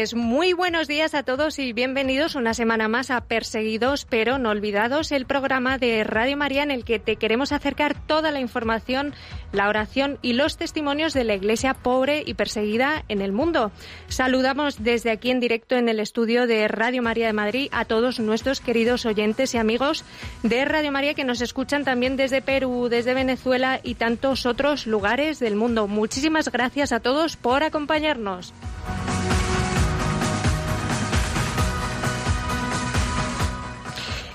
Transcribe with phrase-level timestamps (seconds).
[0.00, 4.48] Pues muy buenos días a todos y bienvenidos una semana más a Perseguidos pero no
[4.48, 9.12] olvidados, el programa de Radio María en el que te queremos acercar toda la información,
[9.52, 13.72] la oración y los testimonios de la iglesia pobre y perseguida en el mundo.
[14.08, 18.20] Saludamos desde aquí en directo en el estudio de Radio María de Madrid a todos
[18.20, 20.06] nuestros queridos oyentes y amigos
[20.42, 25.40] de Radio María que nos escuchan también desde Perú, desde Venezuela y tantos otros lugares
[25.40, 25.88] del mundo.
[25.88, 28.54] Muchísimas gracias a todos por acompañarnos.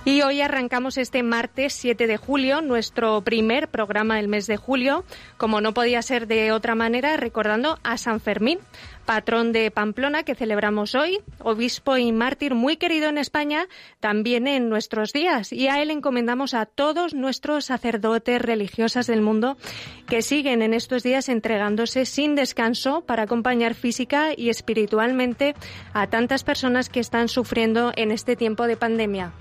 [0.08, 5.04] Y hoy arrancamos este martes 7 de julio, nuestro primer programa del mes de julio,
[5.38, 8.60] como no podía ser de otra manera, recordando a San Fermín,
[9.08, 13.66] patrón de Pamplona que celebramos hoy, obispo y mártir muy querido en España,
[14.00, 15.52] también en nuestros días.
[15.52, 19.58] Y a él encomendamos a todos nuestros sacerdotes religiosas del mundo
[20.08, 25.56] que siguen en estos días entregándose sin descanso para acompañar física y espiritualmente
[25.94, 29.34] a tantas personas que están sufriendo en este tiempo de pandemia.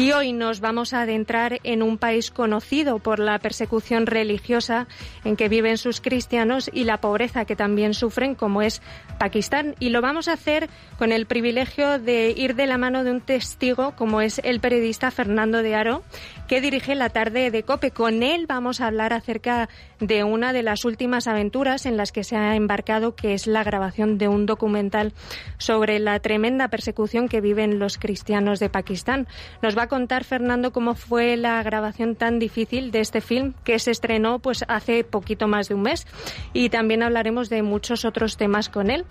[0.00, 4.88] Y hoy nos vamos a adentrar en un país conocido por la persecución religiosa
[5.24, 8.80] en que viven sus cristianos y la pobreza que también sufren, como es
[9.18, 9.74] Pakistán.
[9.78, 13.20] Y lo vamos a hacer con el privilegio de ir de la mano de un
[13.20, 16.02] testigo, como es el periodista Fernando de Aro,
[16.48, 17.90] que dirige la tarde de COPE.
[17.90, 19.68] Con él vamos a hablar acerca
[20.00, 23.64] de una de las últimas aventuras en las que se ha embarcado, que es la
[23.64, 25.12] grabación de un documental
[25.58, 29.28] sobre la tremenda persecución que viven los cristianos de Pakistán.
[29.60, 33.90] Nos va contar, Fernando, cómo fue la grabación tan difícil de este film que se
[33.90, 36.06] estrenó pues hace poquito más de un mes
[36.54, 39.04] y también hablaremos de muchos otros temas con él.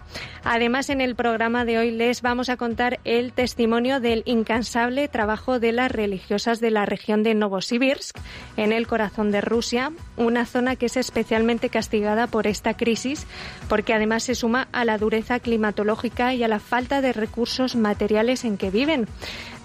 [0.44, 5.60] Además, en el programa de hoy les vamos a contar el testimonio del incansable trabajo
[5.60, 8.18] de las religiosas de la región de Novosibirsk,
[8.58, 13.26] en el corazón de Rusia, una zona que es especialmente castigada por esta crisis
[13.68, 18.44] porque además se suma a la dureza climatológica y a la falta de recursos materiales
[18.44, 19.08] en que viven.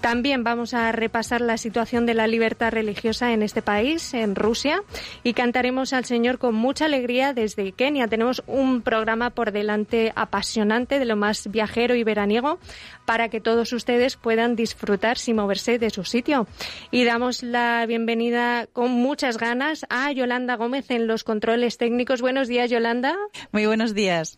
[0.01, 4.83] También vamos a repasar la situación de la libertad religiosa en este país, en Rusia,
[5.23, 8.07] y cantaremos al Señor con mucha alegría desde Kenia.
[8.07, 12.59] Tenemos un programa por delante apasionante, de lo más viajero y veraniego,
[13.05, 16.47] para que todos ustedes puedan disfrutar sin moverse de su sitio.
[16.91, 22.21] Y damos la bienvenida con muchas ganas a Yolanda Gómez en los controles técnicos.
[22.21, 23.15] Buenos días, Yolanda.
[23.51, 24.37] Muy buenos días.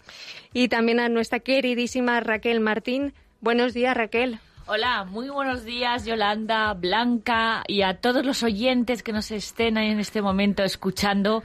[0.53, 3.13] Y también a nuestra queridísima Raquel Martín.
[3.41, 4.39] Buenos días, Raquel.
[4.69, 9.97] Hola, muy buenos días Yolanda, Blanca y a todos los oyentes que nos estén en
[9.97, 11.41] este momento escuchando.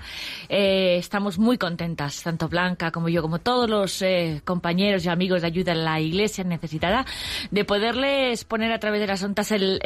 [0.48, 5.42] Eh, estamos muy contentas, tanto Blanca como yo, como todos los eh, compañeros y amigos
[5.42, 7.06] de ayuda en la Iglesia necesitada,
[7.52, 9.78] de poderles poner a través de las ondas el,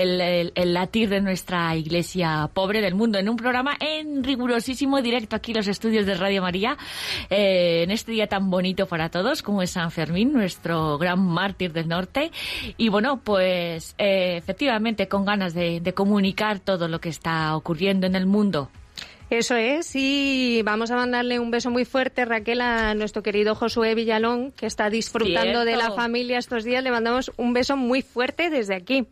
[0.54, 5.58] latir de nuestra Iglesia pobre del mundo en un programa en rigurosísimo directo aquí en
[5.58, 6.78] los estudios de Radio María,
[7.28, 11.74] eh, en este día tan bonito para todos como es San Fermín, nuestro gran mártir
[11.74, 12.30] del norte.
[12.78, 18.06] Y bueno, pues eh, efectivamente con ganas de, de comunicar todo lo que está ocurriendo
[18.06, 18.70] en el mundo.
[19.28, 23.96] Eso es, y vamos a mandarle un beso muy fuerte, Raquel, a nuestro querido Josué
[23.96, 26.84] Villalón, que está disfrutando de la familia estos días.
[26.84, 29.08] Le mandamos un beso muy fuerte desde aquí.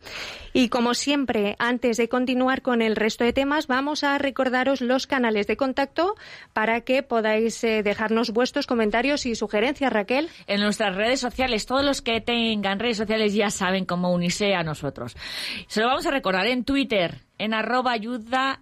[0.53, 5.05] Y como siempre, antes de continuar con el resto de temas, vamos a recordaros los
[5.05, 6.15] canales de contacto
[6.53, 10.29] para que podáis eh, dejarnos vuestros comentarios y sugerencias, Raquel.
[10.47, 14.63] En nuestras redes sociales, todos los que tengan redes sociales ya saben cómo unirse a
[14.63, 15.17] nosotros.
[15.67, 18.61] Se lo vamos a recordar en Twitter, en arroba ayuda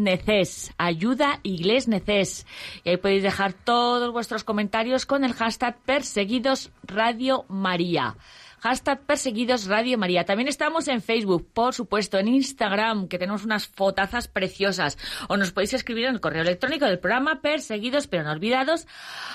[0.00, 2.46] Neces, ayuda Igles Neces.
[2.82, 8.16] Y ahí podéis dejar todos vuestros comentarios con el hashtag Perseguidos Radio María.
[8.60, 10.24] hashtag perseguidos Radio María.
[10.24, 14.98] También estamos en Facebook, por supuesto, en Instagram, que tenemos unas fotazas preciosas.
[15.28, 18.86] O nos podéis escribir en el correo electrónico del programa perseguidos pero no olvidados,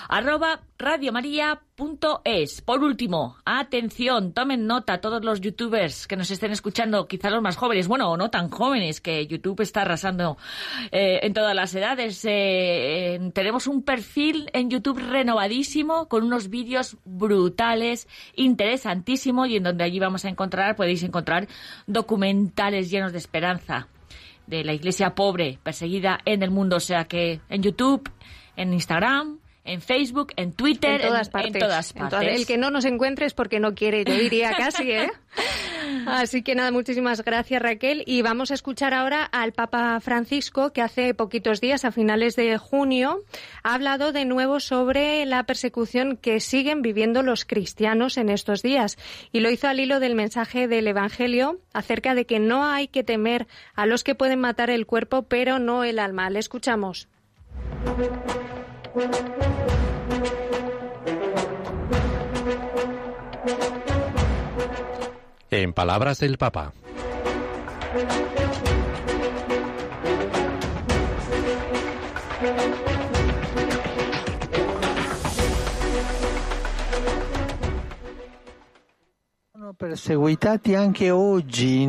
[0.09, 0.61] arroba
[1.77, 2.61] radiomaria.es.
[2.61, 7.57] Por último, atención, tomen nota todos los youtubers que nos estén escuchando, quizá los más
[7.57, 10.37] jóvenes, bueno, o no tan jóvenes, que YouTube está arrasando
[10.91, 12.21] eh, en todas las edades.
[12.25, 19.83] Eh, tenemos un perfil en YouTube renovadísimo con unos vídeos brutales, interesantísimo y en donde
[19.83, 21.47] allí vamos a encontrar, podéis encontrar
[21.87, 23.87] documentales llenos de esperanza
[24.47, 26.77] de la iglesia pobre, perseguida en el mundo.
[26.77, 28.09] O sea que en YouTube,
[28.55, 31.63] en Instagram, en Facebook, en Twitter, en todas partes.
[32.21, 35.11] el que no nos encuentre es porque no quiere, yo diría casi, ¿eh?
[36.05, 38.03] Así que nada, muchísimas gracias Raquel.
[38.05, 42.57] Y vamos a escuchar ahora al Papa Francisco, que hace poquitos días, a finales de
[42.57, 43.23] junio,
[43.63, 48.97] ha hablado de nuevo sobre la persecución que siguen viviendo los cristianos en estos días.
[49.31, 53.03] Y lo hizo al hilo del mensaje del Evangelio acerca de que no hay que
[53.03, 56.29] temer a los que pueden matar el cuerpo, pero no el alma.
[56.29, 57.07] Le escuchamos.
[65.51, 66.71] En palabras del Papa.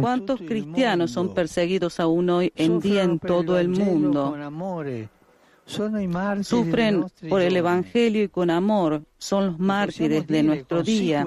[0.01, 4.37] ¿Cuántos cristianos son perseguidos aún hoy en día en todo el mundo?
[5.67, 9.03] Sufren por el Evangelio y con amor.
[9.19, 11.25] Son los mártires de nuestro día.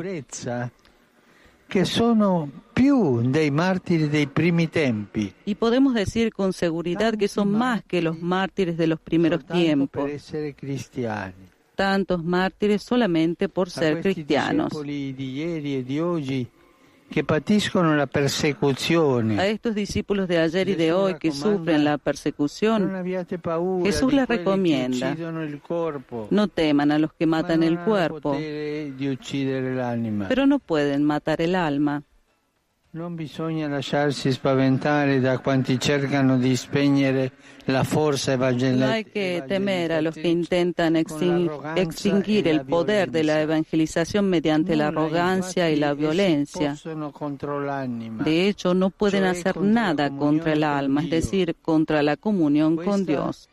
[5.46, 10.10] Y podemos decir con seguridad que son más que los mártires de los primeros tiempos.
[11.76, 14.74] Tantos mártires solamente por ser cristianos
[17.10, 19.40] que patiscono la persecución.
[19.40, 22.92] A estos discípulos de ayer y de hoy que sufren la persecución,
[23.84, 25.16] Jesús les recomienda,
[26.30, 28.38] no teman a los que matan el cuerpo,
[30.28, 32.04] pero no pueden matar el alma.
[32.92, 37.32] Non bisogna lasciarsi spaventare da quanti cercano di spegnere
[37.66, 37.86] la.
[37.86, 44.76] No hay que temer a los que intentan extinguir el poder de la evangelización mediante
[44.76, 46.76] la arrogancia y la violencia.
[48.24, 53.06] De hecho, no pueden hacer nada contra el alma, es decir, contra la comunión con
[53.06, 53.50] Dios.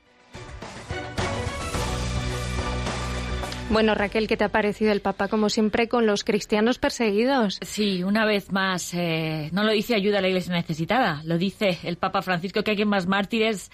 [3.68, 7.58] Bueno, Raquel, ¿qué te ha parecido el Papa, como siempre, con los cristianos perseguidos?
[7.62, 11.78] Sí, una vez más, eh, no lo dice ayuda a la iglesia necesitada, lo dice
[11.82, 13.72] el Papa Francisco, que hay más mártires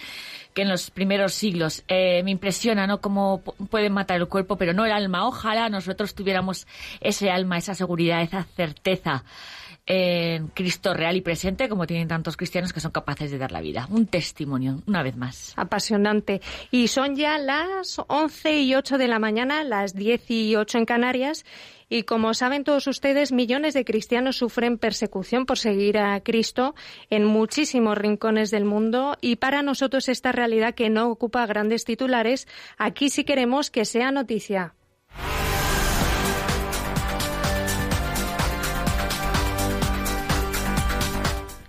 [0.54, 1.84] que en los primeros siglos.
[1.88, 5.26] Eh, me impresiona, ¿no?, cómo pueden matar el cuerpo, pero no el alma.
[5.26, 6.66] Ojalá nosotros tuviéramos
[7.00, 9.24] ese alma, esa seguridad, esa certeza
[9.86, 13.60] en Cristo real y presente, como tienen tantos cristianos que son capaces de dar la
[13.60, 13.86] vida.
[13.90, 15.52] Un testimonio, una vez más.
[15.56, 16.40] Apasionante.
[16.70, 20.84] Y son ya las 11 y 8 de la mañana, las 10 y 8 en
[20.84, 21.44] Canarias.
[21.88, 26.74] Y como saben todos ustedes, millones de cristianos sufren persecución por seguir a Cristo
[27.10, 32.48] en muchísimos rincones del mundo y para nosotros esta realidad que no ocupa grandes titulares,
[32.78, 34.74] aquí sí queremos que sea noticia.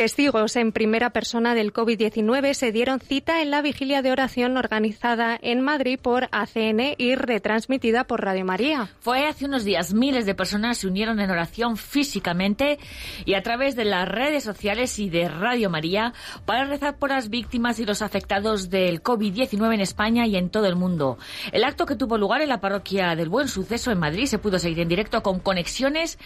[0.00, 5.38] Testigos en primera persona del COVID-19 se dieron cita en la vigilia de oración organizada
[5.42, 8.88] en Madrid por ACN y retransmitida por Radio María.
[9.00, 9.92] Fue hace unos días.
[9.92, 12.78] Miles de personas se unieron en oración físicamente
[13.26, 16.14] y a través de las redes sociales y de Radio María
[16.46, 20.64] para rezar por las víctimas y los afectados del COVID-19 en España y en todo
[20.64, 21.18] el mundo.
[21.52, 24.58] El acto que tuvo lugar en la parroquia del Buen Suceso en Madrid se pudo
[24.58, 26.18] seguir en directo con conexiones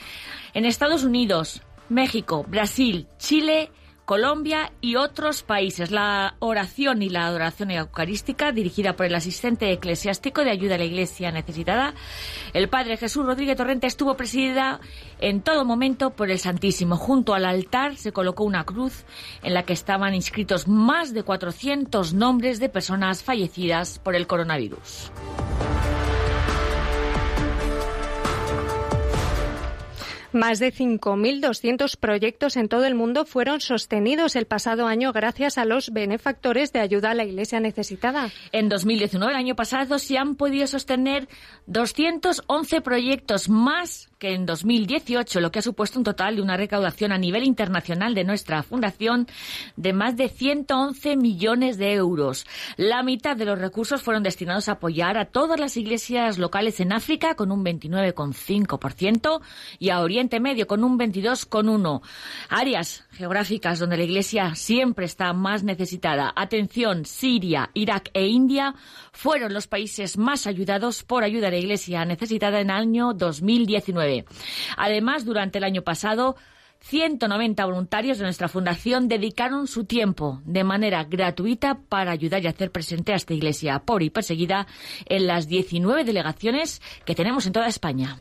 [0.52, 3.70] en Estados Unidos, México, Brasil, Chile,
[4.04, 5.90] Colombia y otros países.
[5.90, 10.84] La oración y la adoración eucarística, dirigida por el asistente eclesiástico de ayuda a la
[10.84, 11.94] Iglesia necesitada,
[12.52, 14.80] el Padre Jesús Rodríguez Torrente, estuvo presidida
[15.20, 16.96] en todo momento por el Santísimo.
[16.96, 19.04] Junto al altar se colocó una cruz
[19.42, 25.10] en la que estaban inscritos más de 400 nombres de personas fallecidas por el coronavirus.
[30.34, 35.64] Más de 5.200 proyectos en todo el mundo fueron sostenidos el pasado año gracias a
[35.64, 38.32] los benefactores de ayuda a la Iglesia necesitada.
[38.50, 41.28] En 2019, el año pasado, se han podido sostener
[41.68, 47.12] 211 proyectos más que en 2018, lo que ha supuesto un total de una recaudación
[47.12, 49.28] a nivel internacional de nuestra fundación
[49.76, 52.44] de más de 111 millones de euros.
[52.76, 56.92] La mitad de los recursos fueron destinados a apoyar a todas las iglesias locales en
[56.92, 59.40] África con un 29,5%
[59.78, 62.00] y a Oriente Medio con un 22,1%.
[62.48, 66.32] Áreas geográficas donde la iglesia siempre está más necesitada.
[66.34, 68.74] Atención, Siria, Irak e India
[69.12, 74.24] fueron los países más ayudados por ayuda a la iglesia necesitada en el año 2019.
[74.76, 76.36] Además, durante el año pasado,
[76.84, 82.70] 190 voluntarios de nuestra fundación dedicaron su tiempo de manera gratuita para ayudar y hacer
[82.70, 84.66] presente a esta iglesia pobre y perseguida
[85.06, 88.18] en las 19 delegaciones que tenemos en toda España.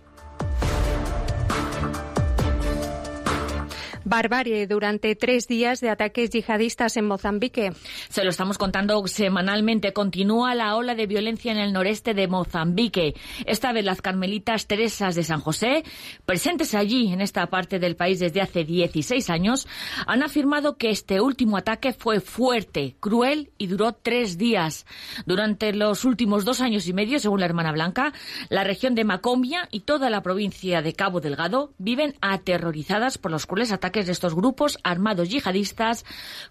[4.13, 7.72] Barbarie durante tres días de ataques yihadistas en Mozambique.
[8.10, 9.91] Se lo estamos contando semanalmente.
[9.91, 13.15] Continúa la ola de violencia en el noreste de Mozambique.
[13.48, 15.84] Esta vez las carmelitas Teresas de San José,
[16.27, 19.67] presentes allí en esta parte del país desde hace 16 años,
[20.05, 24.86] han afirmado que este último ataque fue fuerte, cruel y duró tres días.
[25.25, 28.13] Durante los últimos dos años y medio, según la hermana Blanca,
[28.50, 33.48] la región de Macombia y toda la provincia de Cabo Delgado viven aterrorizadas por los
[33.48, 36.06] crueles ataques de estos grupos armados yihadistas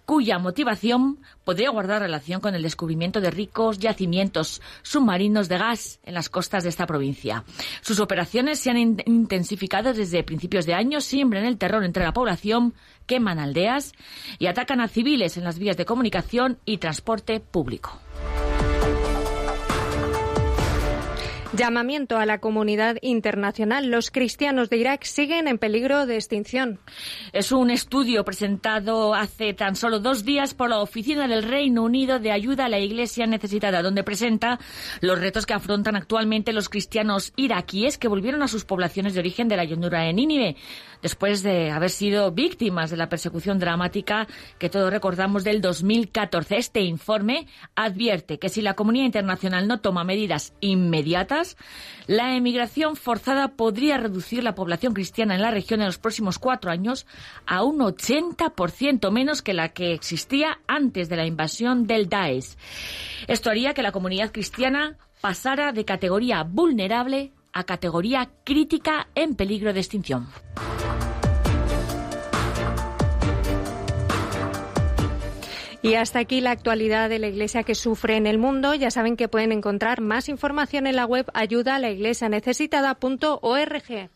[0.04, 6.14] cuya motivación podría guardar relación con el descubrimiento de ricos yacimientos submarinos de gas en
[6.14, 7.44] las costas de esta provincia.
[7.80, 12.74] Sus operaciones se han intensificado desde principios de año, siembran el terror entre la población,
[13.06, 13.92] queman aldeas
[14.38, 17.98] y atacan a civiles en las vías de comunicación y transporte público.
[21.54, 23.90] Llamamiento a la comunidad internacional.
[23.90, 26.80] Los cristianos de Irak siguen en peligro de extinción.
[27.34, 32.18] Es un estudio presentado hace tan solo dos días por la Oficina del Reino Unido
[32.18, 34.58] de Ayuda a la Iglesia Necesitada, donde presenta
[35.02, 39.48] los retos que afrontan actualmente los cristianos iraquíes que volvieron a sus poblaciones de origen
[39.48, 40.56] de la llanura de Nínive
[41.02, 44.26] después de haber sido víctimas de la persecución dramática
[44.58, 46.56] que todos recordamos del 2014.
[46.56, 51.51] Este informe advierte que si la comunidad internacional no toma medidas inmediatas,
[52.06, 56.70] la emigración forzada podría reducir la población cristiana en la región en los próximos cuatro
[56.70, 57.06] años
[57.46, 62.56] a un 80% menos que la que existía antes de la invasión del Daesh.
[63.28, 69.72] Esto haría que la comunidad cristiana pasara de categoría vulnerable a categoría crítica en peligro
[69.72, 70.28] de extinción.
[75.82, 78.74] Y hasta aquí la actualidad de la Iglesia que sufre en el mundo.
[78.74, 84.10] Ya saben que pueden encontrar más información en la web ayuda a la iglesia necesitada.org.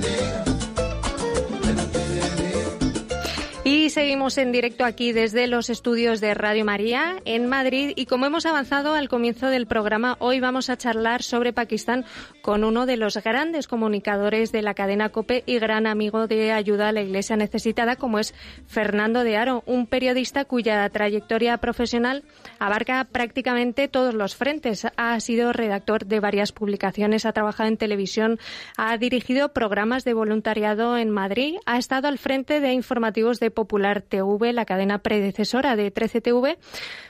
[0.00, 0.41] que
[3.92, 8.46] seguimos en directo aquí desde los estudios de Radio María en Madrid y como hemos
[8.46, 12.06] avanzado al comienzo del programa, hoy vamos a charlar sobre Pakistán
[12.40, 16.88] con uno de los grandes comunicadores de la cadena COPE y gran amigo de ayuda
[16.88, 18.34] a la Iglesia necesitada como es
[18.66, 22.24] Fernando de Aro, un periodista cuya trayectoria profesional
[22.58, 24.86] abarca prácticamente todos los frentes.
[24.96, 28.38] Ha sido redactor de varias publicaciones, ha trabajado en televisión,
[28.78, 33.50] ha dirigido programas de voluntariado en Madrid, ha estado al frente de informativos de
[33.82, 36.56] Popular TV, la cadena predecesora de 13TV.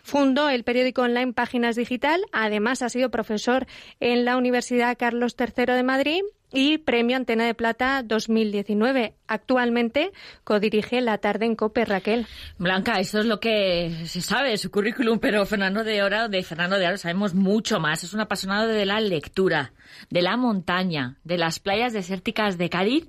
[0.02, 2.22] Fundó el periódico online Páginas Digital.
[2.32, 3.66] Además, ha sido profesor
[4.00, 9.14] en la Universidad Carlos III de Madrid y Premio Antena de Plata 2019.
[9.26, 10.12] Actualmente
[10.44, 12.26] codirige La Tarde en Cope, Raquel.
[12.58, 16.78] Blanca, eso es lo que se sabe su currículum, pero Fernando de Oro, de Fernando
[16.78, 18.04] de Oro sabemos mucho más.
[18.04, 19.72] Es un apasionado de la lectura,
[20.10, 23.08] de la montaña, de las playas desérticas de Cádiz.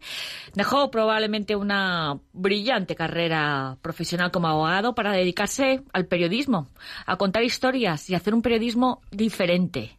[0.53, 6.69] Dejó probablemente una brillante carrera profesional como abogado para dedicarse al periodismo,
[7.05, 9.97] a contar historias y hacer un periodismo diferente.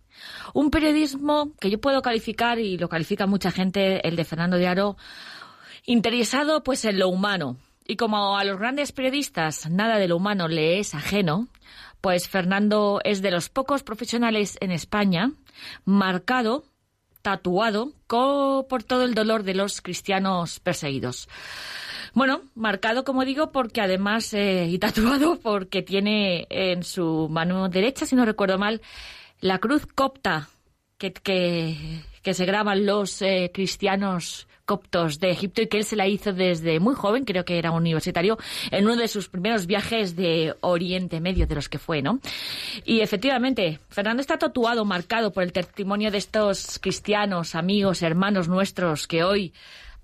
[0.54, 4.68] Un periodismo que yo puedo calificar, y lo califica mucha gente, el de Fernando de
[4.68, 4.96] Aro,
[5.84, 7.58] interesado pues en lo humano.
[7.86, 11.48] Y como a los grandes periodistas nada de lo humano le es ajeno,
[12.00, 15.32] pues Fernando es de los pocos profesionales en España
[15.84, 16.64] marcado,
[17.20, 21.28] tatuado por todo el dolor de los cristianos perseguidos.
[22.12, 28.06] Bueno, marcado, como digo, porque además, eh, y tatuado, porque tiene en su mano derecha,
[28.06, 28.80] si no recuerdo mal,
[29.44, 30.48] la cruz copta
[30.96, 36.08] que, que, se graban los eh, cristianos coptos de Egipto y que él se la
[36.08, 38.38] hizo desde muy joven, creo que era universitario,
[38.70, 42.20] en uno de sus primeros viajes de Oriente Medio, de los que fue, ¿no?
[42.86, 49.06] Y efectivamente, Fernando está tatuado, marcado por el testimonio de estos cristianos, amigos, hermanos nuestros
[49.06, 49.52] que hoy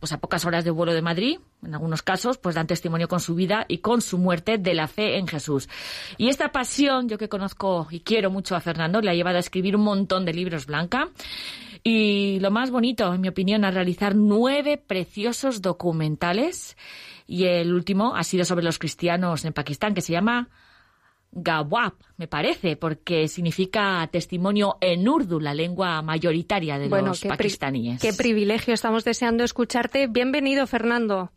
[0.01, 3.21] pues a pocas horas de vuelo de Madrid, en algunos casos, pues dan testimonio con
[3.21, 5.69] su vida y con su muerte de la fe en Jesús.
[6.17, 9.41] Y esta pasión, yo que conozco y quiero mucho a Fernando, le ha llevado a
[9.41, 11.09] escribir un montón de libros, Blanca.
[11.83, 16.77] Y lo más bonito, en mi opinión, a realizar nueve preciosos documentales.
[17.27, 20.49] Y el último ha sido sobre los cristianos en Pakistán, que se llama
[21.33, 27.29] Gawab, me parece, porque significa testimonio en urdu, la lengua mayoritaria de Bueno, los qué,
[27.29, 28.01] pri- pakistaníes.
[28.03, 30.09] qué privilegio, estamos deseando escucharte.
[30.09, 31.31] Bienvenido, Fernando.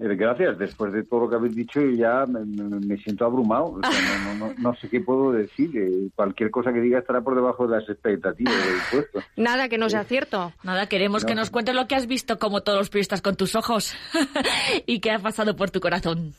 [0.00, 0.56] Eh, Gracias.
[0.58, 3.64] Después de todo lo que habéis dicho, yo ya me, me- siento abrumado.
[3.74, 3.90] O sea,
[4.24, 5.70] no, no- no- no sé qué puedo decir.
[5.76, 9.20] Eh, cualquier cosa que diga estará por debajo de las expectativas del puesto.
[9.36, 10.52] Nada que no sea cierto.
[10.62, 11.40] Nada, queremos que No.
[11.40, 13.94] nos cuentes lo que has visto, como todos los periodistas, con tus ojos
[14.86, 16.34] y qué ha pasado por tu corazón.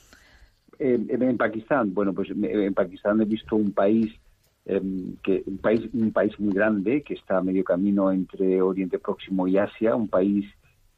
[0.79, 4.13] Eh, en, Pakistán, bueno, pues en Pakistán he visto un país
[4.65, 8.97] em, que un país un país muy grande que está a medio camino entre Oriente
[8.97, 10.45] Próximo y Asia, un país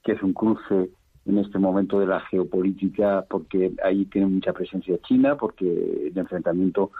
[0.04, 0.92] que es un cruce
[1.26, 5.66] en este momento de la geopolítica porque ahí tiene mucha presencia China, porque
[6.08, 6.92] el enfrentamiento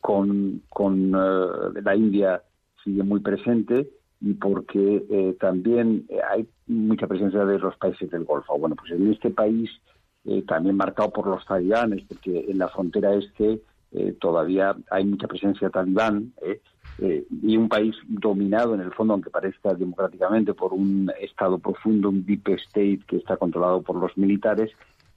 [0.00, 2.42] con, con eh, la India
[2.82, 3.88] sigue muy presente
[4.20, 8.58] y porque eh, también hay mucha presencia de los países del Golfo.
[8.58, 9.70] Bueno, pues en este país
[10.26, 13.60] eh, también marcado por los talibanes, porque en la frontera este
[13.92, 16.60] eh, todavía hay mucha presencia talibán, eh,
[16.98, 22.10] eh, y un país dominado en el fondo, aunque parezca democráticamente, por un Estado profundo,
[22.10, 24.70] un deep state que está controlado por los militares.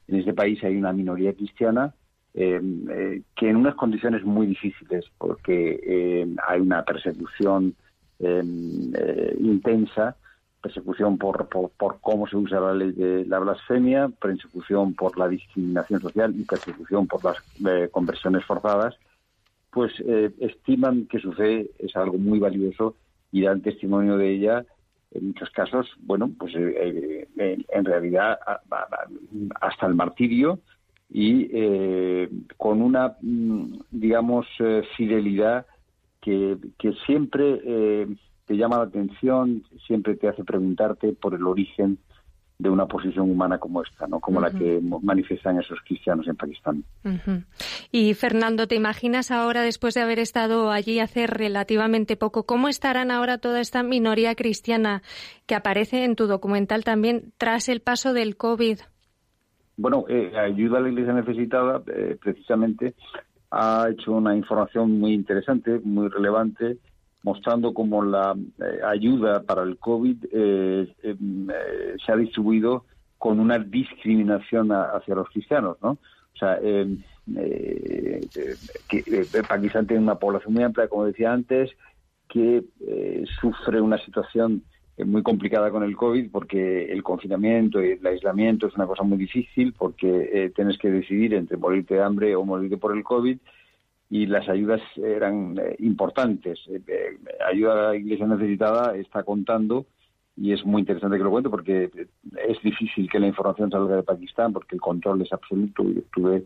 [0.08, 1.94] En este país hay una minoría cristiana
[2.32, 7.76] que en unas condiciones muy difíciles, porque hay una persecución
[9.40, 10.16] intensa,
[10.62, 15.28] persecución por, por, por cómo se usa la ley de la blasfemia, persecución por la
[15.28, 18.96] discriminación social y persecución por las eh, conversiones forzadas,
[19.72, 22.96] pues eh, estiman que su fe es algo muy valioso
[23.32, 24.66] y dan testimonio de ella
[25.12, 28.38] en muchos casos, bueno, pues eh, en realidad
[29.60, 30.60] hasta el martirio
[31.10, 34.46] y con una, mm, digamos,
[34.96, 35.66] fidelidad
[36.22, 38.08] que, que siempre
[38.50, 42.00] te llama la atención, siempre te hace preguntarte por el origen
[42.58, 44.20] de una posición humana como esta, ¿no?
[44.20, 46.84] Como la que manifiestan esos cristianos en Pakistán.
[47.92, 53.12] Y Fernando, ¿te imaginas ahora, después de haber estado allí hace relativamente poco, cómo estarán
[53.12, 55.04] ahora toda esta minoría cristiana
[55.46, 58.80] que aparece en tu documental también tras el paso del COVID?
[59.78, 62.96] Bueno, eh, Ayuda a la Iglesia Necesitada, eh, precisamente,
[63.52, 66.80] ha hecho una información muy interesante, muy relevante,
[67.24, 72.86] mostrando cómo la eh, ayuda para el COVID eh, em, eh, se ha distribuido
[73.18, 75.92] con una discriminación a- hacia los cristianos, ¿no?
[75.92, 76.88] O sea, eh,
[77.36, 78.22] eh,
[78.88, 81.72] que eh, Pakistán tiene una población muy amplia, como decía antes,
[82.30, 84.64] que eh, sufre una situación
[84.98, 89.04] eh, muy complicada con el COVID porque el confinamiento y el aislamiento es una cosa
[89.04, 93.04] muy difícil porque eh, tienes que decidir entre morirte de hambre o morirte por el
[93.04, 93.38] COVID
[94.10, 96.60] y las ayudas eran eh, importantes.
[96.68, 97.18] Eh, eh,
[97.48, 99.86] ayuda a la Iglesia necesitada está contando
[100.36, 101.92] y es muy interesante que lo cuente porque
[102.48, 105.84] es difícil que la información salga de Pakistán porque el control es absoluto.
[105.84, 106.46] Yo estuve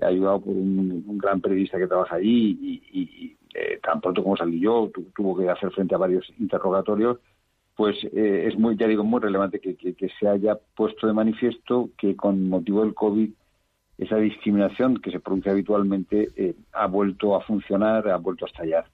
[0.00, 2.58] ayudado por un, gran periodista que trabaja allí
[2.92, 7.18] y, eh, tan pronto como salí yo tu- tuvo que hacer frente a varios interrogatorios
[7.74, 11.90] pues eh, es muy, ya digo, muy relevante que- que se haya puesto de manifiesto
[11.98, 13.30] que con motivo del COVID
[14.00, 18.86] esa discriminación que se produce habitualmente eh, ha vuelto a funcionar, ha vuelto a estallar.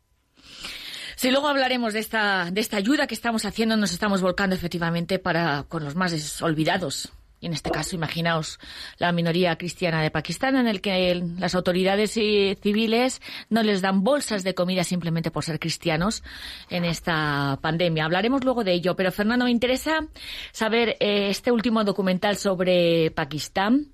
[1.14, 5.19] Si luego hablaremos de esta, de esta ayuda que estamos haciendo, nos estamos volcando efectivamente
[5.19, 7.12] para con los más olvidados.
[7.38, 8.59] Y en este caso, imaginaos
[8.99, 14.42] la minoría cristiana de Pakistán, en el que las autoridades civiles no les dan bolsas
[14.42, 16.23] de comida simplemente por ser cristianos
[16.71, 18.07] en esta pandemia.
[18.07, 20.07] Hablaremos luego de ello, pero Fernando, me interesa
[20.51, 23.88] saber eh, este último documental sobre Pakistán.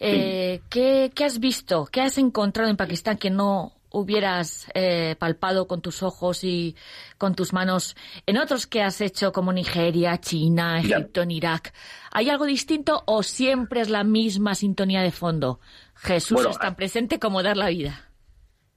[0.00, 1.86] Eh, ¿qué, ¿Qué has visto?
[1.90, 6.76] ¿Qué has encontrado en Pakistán que no hubieras eh, palpado con tus ojos y
[7.16, 11.72] con tus manos en otros que has hecho como Nigeria, China, Egipto, en Irak.
[12.12, 15.58] ¿Hay algo distinto o siempre es la misma sintonía de fondo?
[15.94, 18.10] Jesús Bueno, es tan presente como dar la vida.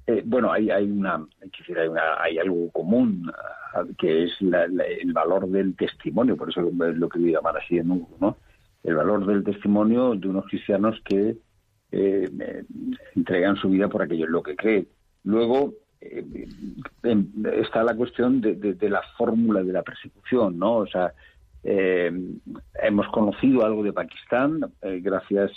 [0.07, 1.51] Eh, bueno, hay, hay, una, hay,
[2.21, 3.31] hay algo común,
[3.75, 7.29] ah, que es la- la- el valor del testimonio, por eso es lo que voy
[7.29, 8.37] a llamar así en Hugo, ¿no?
[8.83, 11.37] El valor del testimonio de unos cristianos que
[11.93, 12.63] eh,
[13.15, 14.87] entregan su vida por aquello en lo que creen.
[15.25, 16.47] Luego eh,
[17.03, 20.77] em, está la cuestión de, la fórmula de la persecución, ¿no?
[20.77, 21.13] O sea,
[21.63, 22.11] eh,
[22.81, 25.51] hemos conocido algo de Pakistán, gracias,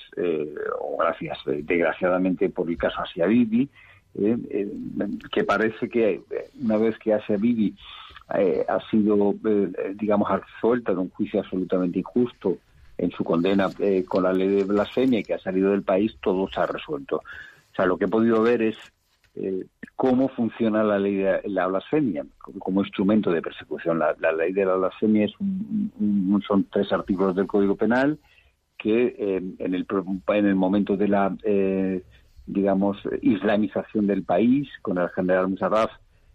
[0.80, 3.70] o gracias, desgraciadamente, por el caso Asia Bibi,
[4.12, 6.20] que parece que
[6.60, 7.74] una vez que Asia Bibi
[8.28, 9.34] ha sido,
[9.94, 12.58] digamos, absuelta de un juicio absolutamente injusto
[12.98, 16.48] en su condena eh, con la ley de blasfemia que ha salido del país, todo
[16.48, 17.16] se ha resuelto.
[17.16, 18.76] O sea, lo que he podido ver es
[19.34, 19.64] eh,
[19.96, 23.98] cómo funciona la ley de la blasfemia como, instrumento de persecución.
[23.98, 28.18] La, ley de la blasfemia es un- son tres artículos del Código Penal
[28.78, 29.86] que eh, en, el,
[30.28, 32.02] en el momento de la, eh,
[32.46, 35.90] digamos, islamización del país, con el general Musarraf,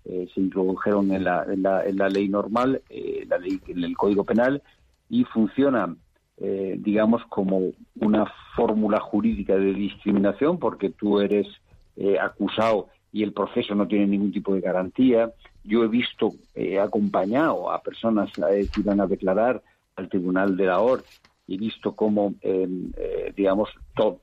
[0.05, 3.83] eh, se introdujeron en la, en la, en la ley normal, eh, la ley, en
[3.83, 4.61] el Código Penal,
[5.09, 5.97] y funcionan,
[6.41, 11.47] eh, digamos, como una fórmula jurídica de discriminación, porque tú eres
[11.95, 15.31] eh, acusado y el proceso no tiene ningún tipo de garantía.
[15.63, 19.61] Yo he visto, he acompañado a personas eh, que iban a declarar
[19.95, 21.05] al Tribunal de la OR
[21.49, 23.69] y he visto cómo, eh, eh, digamos,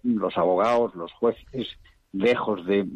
[0.05, 1.67] los abogados, los jueces,
[2.13, 2.87] lejos de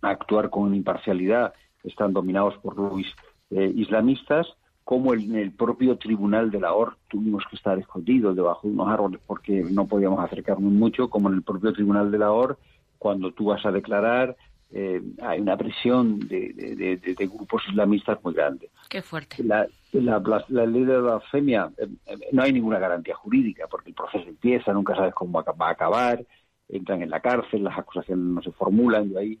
[0.00, 1.52] actuar con imparcialidad,
[1.84, 3.08] están dominados por lobbies
[3.50, 4.46] eh, islamistas,
[4.86, 8.88] como en el propio tribunal de la OR tuvimos que estar escondidos debajo de unos
[8.88, 12.56] árboles porque no podíamos acercarnos mucho, como en el propio tribunal de la OR,
[12.96, 14.36] cuando tú vas a declarar,
[14.70, 18.70] eh, hay una presión de, de- de- de- de grupos islamistas muy grande.
[18.88, 19.42] Qué fuerte.
[19.42, 23.90] La, la, la ley de la blasfemia eh, eh, no hay ninguna garantía jurídica porque
[23.90, 26.24] el proceso empieza, nunca sabes cómo va a acabar,
[26.68, 29.10] entran en la cárcel, las acusaciones no se formulan.
[29.10, 29.36] Yo ahí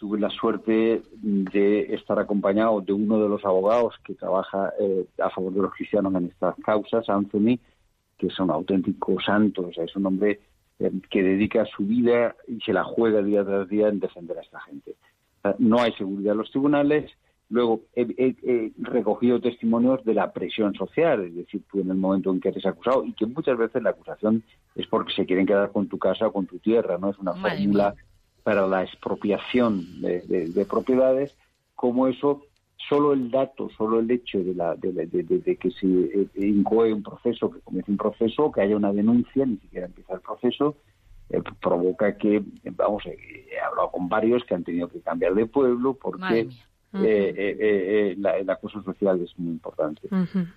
[0.00, 5.28] tuve la suerte de estar acompañado de uno de los abogados que trabaja eh, a
[5.28, 7.58] favor de los cristianos en estas causas, Anthony,
[8.16, 10.40] que es un auténtico santo, o sea, es un hombre
[10.78, 14.40] eh, que dedica su vida y se la juega día tras día en defender a
[14.40, 14.94] esta gente.
[15.58, 17.10] No hay seguridad en los tribunales.
[17.50, 21.96] Luego he, he- he recogido testimonios de la presión social, es decir, tú en el
[21.98, 24.42] momento en que eres acusado, y que muchas veces la acusación
[24.76, 27.32] es porque se quieren quedar con tu casa o con tu tierra, no es una
[27.32, 27.94] Madre fórmula
[28.50, 31.36] para la expropiación de, de- de propiedades,
[31.76, 32.42] como eso,
[32.88, 37.48] solo el dato, solo el hecho de, la, de, que se eh, incoe un proceso,
[37.48, 40.74] que comience un proceso, que haya una denuncia, ni siquiera empieza el proceso,
[41.28, 42.42] eh, provoca que, eh,
[42.76, 46.40] vamos, he hablado con varios que han tenido que cambiar de pueblo porque
[47.04, 50.08] eh, eh, eh, la, el acoso social es muy importante.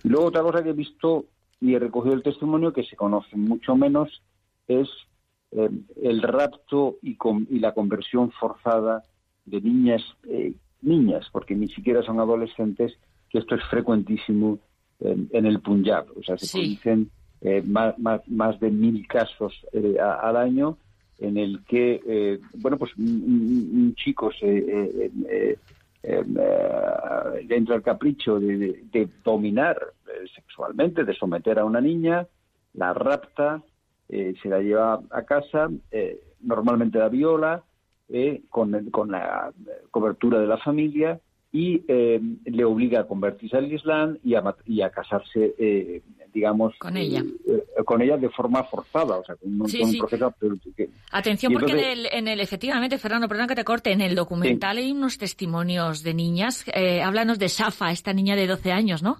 [0.04, 1.26] Y luego otra cosa que he visto
[1.62, 4.24] y he recogido el testimonio que se conoce mucho menos
[4.68, 4.90] es
[5.56, 5.70] eh,
[6.02, 9.04] el rapto y, con- y la conversión forzada
[9.46, 12.94] de niñas, eh, niñas, porque ni siquiera son adolescentes,
[13.30, 14.60] que esto es frecuentísimo
[15.00, 16.06] en, en el Punjab.
[16.18, 16.60] O sea, se Sí.
[16.60, 17.10] producen
[17.42, 19.54] eh, más, más, más de mil casos
[20.02, 20.78] a- al año
[21.20, 24.48] en el que, eh, bueno, pues un, chico se...
[24.58, 25.58] eh, eh, eh,
[26.04, 29.78] eh, le entra el capricho de, de- de dominar
[30.36, 32.28] sexualmente, de someter a una niña,
[32.74, 33.62] la rapta,
[34.10, 37.63] eh, se la lleva a casa, eh, normalmente la viola,
[38.10, 41.20] eh, con, con la eh, cobertura de la familia
[41.52, 46.02] y eh, le obliga a convertirse al Islam y a, y a casarse, eh,
[46.34, 47.24] digamos, Con ella.
[47.86, 50.00] con ella de forma forzada, o sea, con un, Sí, con un sí.
[50.00, 50.34] proceso
[50.76, 54.16] que- Atención, porque en el, en el, efectivamente, Fernando, perdón que te corte, en el
[54.16, 56.66] documental hay unos testimonios de niñas.
[56.74, 59.18] Eh, háblanos de Safa, esta niña de 12 años, ¿no?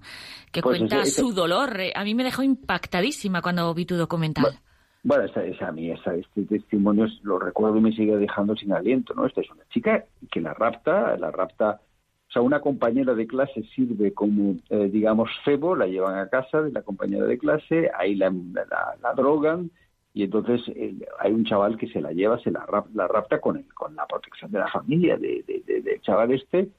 [0.52, 1.78] Que Pues cuenta ese- ese- su dolor.
[1.94, 4.44] A mí me dejó impactadísima cuando vi tu documental.
[4.46, 4.60] Bueno,
[5.04, 8.72] esa, esa- a mí esa- este testimonio es- lo recuerdo y me sigue dejando sin
[8.74, 9.26] aliento, ¿no?
[9.26, 11.82] Esta es una chica que la rapta, la rapta,
[12.30, 16.62] o sea, una compañera de clase sirve como, eh, digamos, cebo, la llevan a casa
[16.62, 19.70] de la compañera de clase, ahí la, la, la drogan,
[20.14, 23.40] y entonces eh, hay un chaval que se la lleva, se la, rap- la rapta
[23.42, 26.70] con, el- con la protección de la familia de, de- de- del chaval este,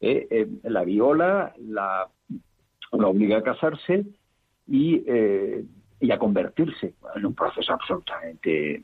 [0.00, 2.08] eh, eh, la viola, la,
[2.92, 4.04] la obliga a casarse
[4.66, 5.64] y, eh,
[6.00, 8.82] y a convertirse en un proceso absolutamente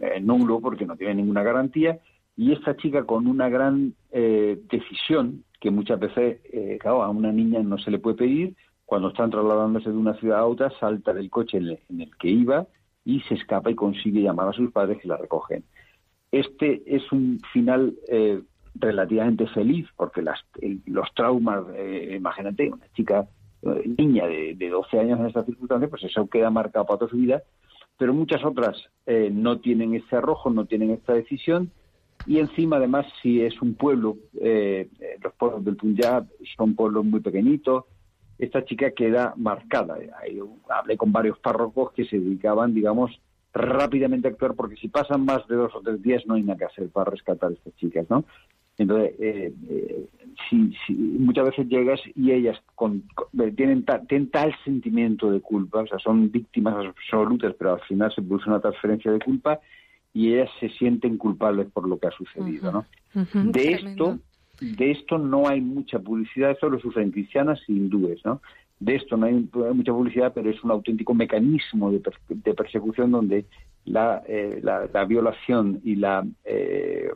[0.00, 1.98] eh, nulo porque no tiene ninguna garantía.
[2.36, 7.32] Y esta chica con una gran eh, decisión, que muchas veces, eh, claro, a una
[7.32, 11.12] niña no se le puede pedir, cuando están trasladándose de una ciudad a otra, salta
[11.12, 12.66] del coche en el, que iba
[13.04, 15.64] y se escapa y consigue llamar a sus padres que la recogen.
[16.30, 18.42] Este es un final eh,
[18.74, 23.26] relativamente feliz porque las, el- los traumas, eh, imagínate, una chica, eh,
[23.62, 27.16] niña de, de 12 años en esta circunstancia, pues eso queda marcado para toda su
[27.16, 27.42] vida,
[27.98, 31.70] pero muchas otras eh, no tienen ese arrojo, no tienen esta decisión
[32.26, 37.04] y encima además si es un pueblo, eh, eh, los pueblos del Punjab son pueblos
[37.04, 37.84] muy pequeñitos,
[38.38, 39.96] esta chica queda marcada.
[40.68, 43.18] Hablé con varios párrocos que se dedicaban, digamos,
[43.54, 46.58] rápidamente a actuar, porque si pasan más de dos o tres días no hay nada
[46.58, 48.24] que hacer para rescatar a estas chicas, ¿no?
[48.78, 50.06] Entonces, eh, eh,
[50.50, 55.30] si, si muchas veces llegas y ellas con- con- eh, tienen, ta- tienen tal sentimiento
[55.30, 59.18] de culpa, o sea, son víctimas absolutas, pero al final se produce una transferencia de
[59.20, 59.60] culpa
[60.12, 62.86] y ellas se sienten culpables por lo que ha sucedido, ¿no?
[63.52, 64.04] De tremendo.
[64.12, 64.18] esto
[64.60, 68.40] de esto no hay mucha publicidad esto lo sufren cristianas y hindúes no
[68.80, 69.34] de esto no hay,
[69.74, 73.44] mucha publicidad pero es un auténtico mecanismo de, per- de persecución donde
[73.84, 77.10] la, eh, la, la violación y la eh,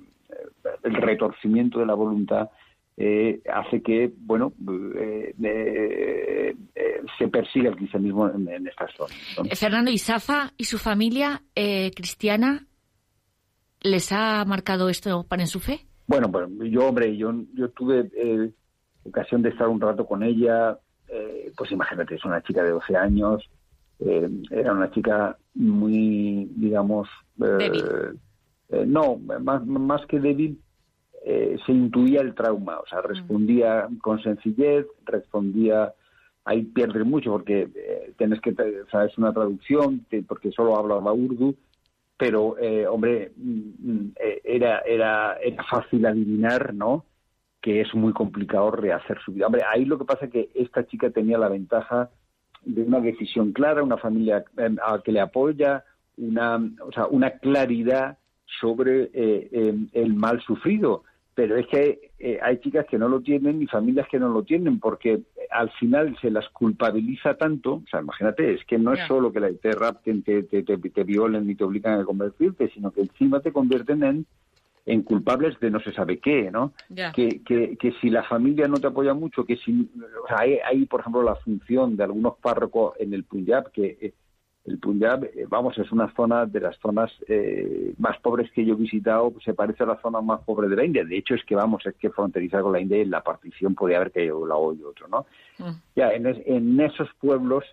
[0.83, 2.51] el retorcimiento de la voluntad
[2.97, 4.53] eh, hace que bueno
[4.97, 9.45] eh, eh, eh, se persiga el cristianismo en, en estas zonas ¿no?
[9.45, 12.67] Eh, Fernando, ¿y Safa y su familia eh, cristiana
[13.81, 15.87] les ha marcado esto para en su fe?
[16.07, 18.51] Bueno, pues yo, hombre, yo, yo tuve eh,
[19.05, 20.77] ocasión de estar un rato con ella,
[21.57, 23.49] pues imagínate, es una chica de 12 años,
[23.99, 27.09] era una chica muy, digamos...
[27.37, 27.85] Débil.
[28.73, 30.59] Eh, no, más, más que débil,
[31.25, 35.93] eh, se intuía el trauma, o sea, respondía con sencillez, respondía...
[36.47, 40.75] Ahí pierdes mucho porque eh, tienes que, o sea, es una traducción, te- porque solo
[40.77, 41.55] hablaba urdu,
[42.17, 44.13] pero eh, hombre mm, mm,
[44.45, 47.05] era era era fácil adivinar no
[47.61, 49.47] que es muy complicado rehacer su vida.
[49.47, 52.11] Hombre ahí lo que pasa es que esta chica tenía la ventaja
[52.65, 54.43] de una decisión clara una familia
[54.83, 55.85] a que le apoya
[56.17, 58.17] una o sea una claridad
[58.61, 61.05] sobre eh, eh, el mal sufrido.
[61.35, 64.43] Pero es que eh, hay chicas que no lo tienen y familias que no lo
[64.43, 68.99] tienen porque al final se las culpabiliza tanto, o sea, imagínate, es que no es
[69.09, 72.69] solo que la- te rapten, te, te, te, te violen y te obligan a convertirte,
[72.71, 74.27] sino que encima te convierten en,
[74.87, 76.73] en culpables de no se sabe qué, ¿no?
[77.13, 79.89] Que, que, que si la familia no te apoya mucho, que si,
[80.25, 83.99] o sea, hay, hay, por ejemplo, la función de algunos párrocos en el Punjab, que
[84.01, 84.15] eh,
[84.67, 88.75] el Punjab, eh, vamos, es una zona de las zonas eh, más pobres que yo
[88.75, 91.05] he visitado, se parece a la zona más pobre de la India.
[91.05, 93.97] De hecho, es que, vamos, es que fronteriza con la India y la partición podría
[93.97, 95.27] haber caído un lado y otro, ¿no?
[95.59, 95.71] Mm.
[95.97, 97.65] Ya, en, es- en esos pueblos,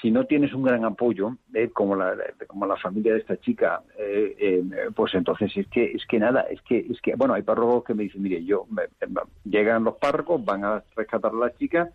[0.00, 2.16] si no tienes un gran apoyo, eh, como, la,
[2.48, 4.64] como la familia de esta chica, eh, eh,
[4.96, 7.94] pues entonces es que es que nada, es que es que bueno, hay párrocos que
[7.94, 11.90] me dicen, mire, yo me- me- llegan los párrocos, van a rescatar a la chica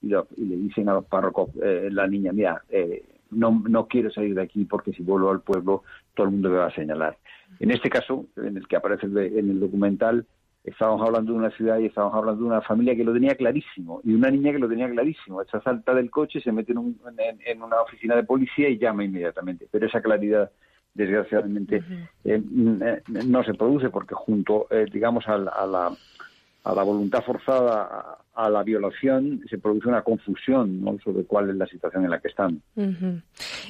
[0.00, 3.86] y, lo- y le dicen a los párrocos, eh, la niña, mira, eh, no, no
[3.88, 5.82] quiero salir de aquí porque si vuelvo al pueblo
[6.14, 7.16] todo el mundo me va a señalar.
[7.60, 10.26] En este caso, en el que aparece en el documental,
[10.64, 14.00] estábamos hablando de una ciudad y estábamos hablando de una familia que lo tenía clarísimo
[14.02, 15.42] y una niña que lo tenía clarísimo.
[15.42, 18.78] Esta salta del coche, se mete en, un- en- en una oficina de policía y
[18.78, 19.68] llama inmediatamente.
[19.70, 20.50] Pero esa claridad,
[20.94, 21.82] desgraciadamente,
[22.24, 22.42] eh,
[22.82, 25.92] eh, no se produce porque junto, eh, digamos, al- a, la,
[26.64, 30.96] a la voluntad forzada, a, la violación, se produce una confusión ¿no?
[31.04, 32.62] sobre cuál es la situación en la que están.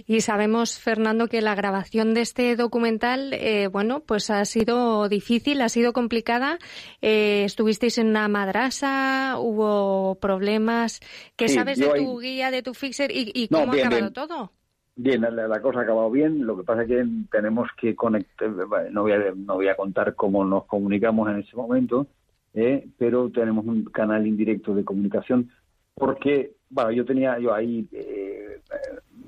[0.07, 5.61] Y sabemos, Fernando, que la grabación de este documental, eh, bueno, pues ha sido difícil,
[5.61, 6.59] ha sido complicada.
[7.03, 11.01] Eh, estuvisteis en una madrasa, hubo problemas.
[11.37, 13.85] ¿Qué Sí, sabes de ahí- tu guía, de tu fixer y, y No, cómo bien,
[13.85, 14.13] ha acabado bien.
[14.15, 14.53] todo?
[14.97, 16.47] Bien, la, la cosa ha acabado bien.
[16.47, 18.49] Lo que pasa es que tenemos que conectar.
[18.69, 22.07] bueno, No voy a, no voy a contar cómo nos comunicamos en ese momento,
[22.55, 25.51] eh, pero tenemos un canal indirecto de comunicación
[25.95, 28.61] porque, bueno, yo tenía, yo ahí eh,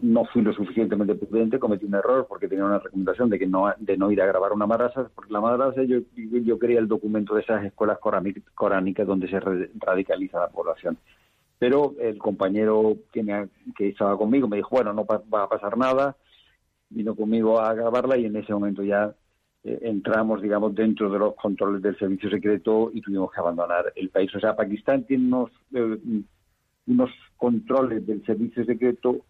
[0.03, 3.73] no fui lo suficientemente prudente, cometí un error porque tenía una recomendación de que no
[3.79, 7.35] de no ir a grabar una madrasa, porque la madrasa yo, yo quería el documento
[7.35, 7.99] de esas escuelas
[8.55, 10.99] coránicas donde se radicaliza la población.
[11.59, 15.79] Pero el compañero que, me, que estaba conmigo me dijo, bueno, no va a pasar
[15.79, 16.17] nada,
[16.91, 19.15] vino conmigo a grabarla y en ese momento ya
[19.67, 24.11] eh, entramos, digamos, dentro de los controles del servicio secreto y tuvimos que abandonar el
[24.11, 24.33] país.
[24.37, 25.99] O sea, Pakistán tiene unos, eh,
[26.87, 29.25] unos controles del servicio secreto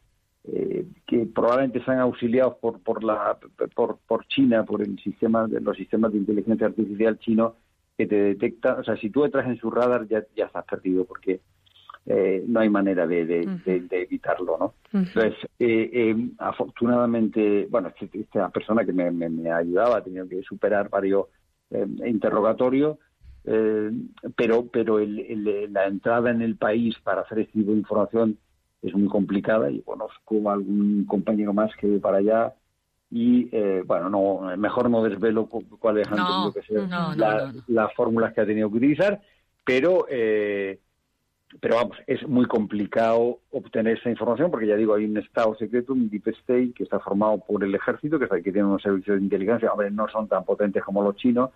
[0.45, 3.39] eh, que probablemente sean auxiliados por por la
[3.75, 7.57] por, por China por el sistema los sistemas de inteligencia artificial chino
[7.99, 11.05] que te detecta o sea si tú entras en su radar ya ya estás perdido
[11.05, 11.41] porque
[12.07, 17.89] eh, no hay manera de, de, de- de evitarlo no entonces eh, eh, afortunadamente bueno
[17.89, 21.27] este- esta persona que me, me, me ayudaba ha tenido que superar varios
[21.71, 22.99] eh, interrogatorios
[23.45, 23.91] eh,
[24.37, 28.39] pero pero el- el- la entrada en el país para hacer este tipo de información
[28.83, 32.55] es muy complicada y conozco a algún compañero más que ve para allá
[33.11, 37.11] y eh, bueno no mejor no desvelo cu- cuáles han No, tenido que ser no,
[37.11, 39.21] no, la- las fórmulas que ha tenido que utilizar
[39.65, 40.81] pero eh,
[41.61, 45.93] pero vamos, es muy complicado obtener esa información porque ya digo, hay un Estado secreto,
[45.93, 49.17] un Deep State, que está formado por el ejército, que, está- que tiene unos servicios
[49.19, 51.51] de inteligencia, hombre, no son tan potentes como los chinos,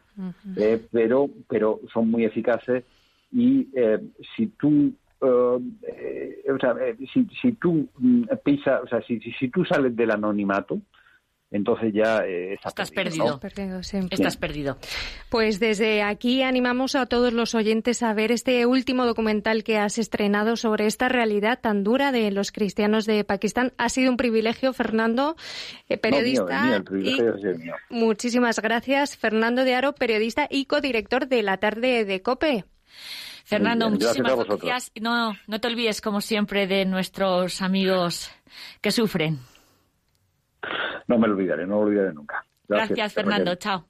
[0.56, 2.84] eh, pero, pero son muy eficaces.
[3.32, 4.00] Y eh,
[4.36, 9.20] si tú eh, eh, o sea, eh, si, si tú mm, pisas, o sea, si,
[9.20, 10.78] si, si tú sales del anonimato,
[11.50, 13.40] entonces ya eh, estás, Estás perdido, ¿no?
[13.40, 13.80] perdido.
[13.80, 13.98] Perdido, sí.
[14.10, 14.78] Estás perdido.
[15.28, 19.98] Pues desde aquí animamos a todos los oyentes a ver este último documental que has
[19.98, 23.72] estrenado sobre esta realidad tan dura de los cristianos de Pakistán.
[23.78, 25.36] Ha sido un privilegio, Fernando,
[25.88, 26.62] eh, periodista.
[26.62, 27.74] No, mío, el mío, el y privilegio es el mío.
[27.88, 32.64] muchísimas gracias, Fernando de Aro, periodista y codirector de la tarde de COPE.
[33.44, 34.60] Fernando, bien, gracias muchísimas vosotros.
[34.60, 34.92] gracias.
[35.02, 38.30] No, no te olvides, como siempre, de nuestros amigos
[38.80, 39.40] que sufren.
[41.06, 42.44] No me lo olvidaré, no lo olvidaré nunca.
[42.68, 43.50] Gracias, Fernando.
[43.50, 43.58] Raquel.
[43.58, 43.86] Chao.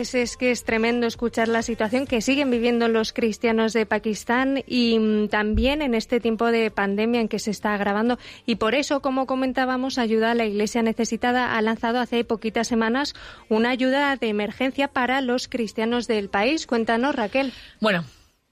[0.00, 4.64] Pues es que es tremendo escuchar la situación que siguen viviendo los cristianos de Pakistán
[4.66, 8.18] y mm, también en este tiempo de pandemia en que se está agravando.
[8.46, 13.12] Y por eso, como comentábamos, Ayuda a la Iglesia Necesitada ha lanzado hace poquitas semanas
[13.50, 16.66] una ayuda de emergencia para los cristianos del país.
[16.66, 17.52] Cuéntanos, Raquel.
[17.78, 18.02] Bueno,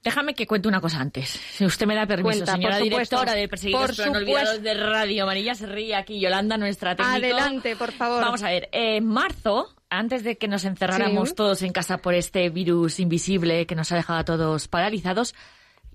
[0.03, 1.29] déjame que cuente una cosa antes.
[1.29, 3.15] Si usted me da permiso, Cuenta, señora por supuesto.
[3.15, 4.39] directora de Perseguidos Por pero no supuesto.
[4.51, 7.17] olvidados de Radio Amarilla, se ríe aquí Yolanda, nuestra técnico.
[7.17, 8.21] Adelante, por favor.
[8.21, 11.35] Vamos a ver, en marzo, antes de que nos encerráramos Sí.
[11.35, 15.33] todos en casa por este virus invisible que nos ha dejado a todos paralizados,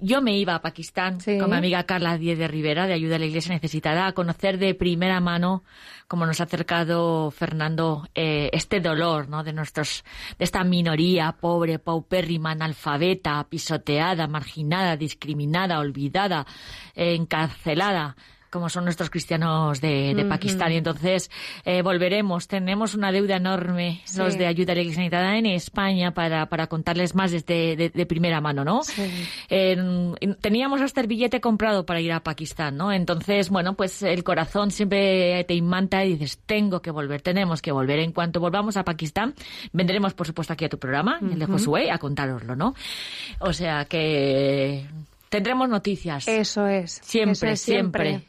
[0.00, 1.38] yo me iba a Pakistán Sí.
[1.38, 4.58] con mi amiga Carla Díez de Rivera, de Ayuda a la Iglesia Necesitada, a conocer
[4.58, 5.62] de primera mano,
[6.08, 9.44] como nos ha acercado Fernando, eh, este dolor ¿no?
[9.44, 10.04] de, nuestros,
[10.36, 16.44] de esta minoría pobre, paupérrima, analfabeta, pisoteada, marginada, discriminada, olvidada,
[16.96, 18.16] eh, encarcelada
[18.54, 20.24] como son nuestros cristianos de, de.
[20.24, 20.72] Pakistán.
[20.72, 21.30] Y entonces
[21.64, 22.48] eh, volveremos.
[22.48, 24.18] Tenemos una deuda enorme, Sí.
[24.18, 25.04] los de ayuda a la Iglesia
[25.36, 28.80] en España, para, para contarles más desde de, de primera mano, ¿no?
[29.50, 32.92] En- teníamos hasta el billete comprado para ir a Pakistán, ¿no?
[32.92, 37.72] Entonces, bueno, pues el corazón siempre te imanta y dices, tengo que volver, tenemos que
[37.72, 37.98] volver.
[37.98, 39.34] En cuanto volvamos a Pakistán,
[39.72, 41.46] vendremos, por supuesto, aquí a tu programa, el de.
[41.46, 42.74] Josué, a contároslo, ¿no?
[43.40, 44.86] O sea que
[45.28, 46.26] tendremos noticias.
[46.28, 47.00] Eso es.
[47.04, 48.22] Siempre, eso es siempre.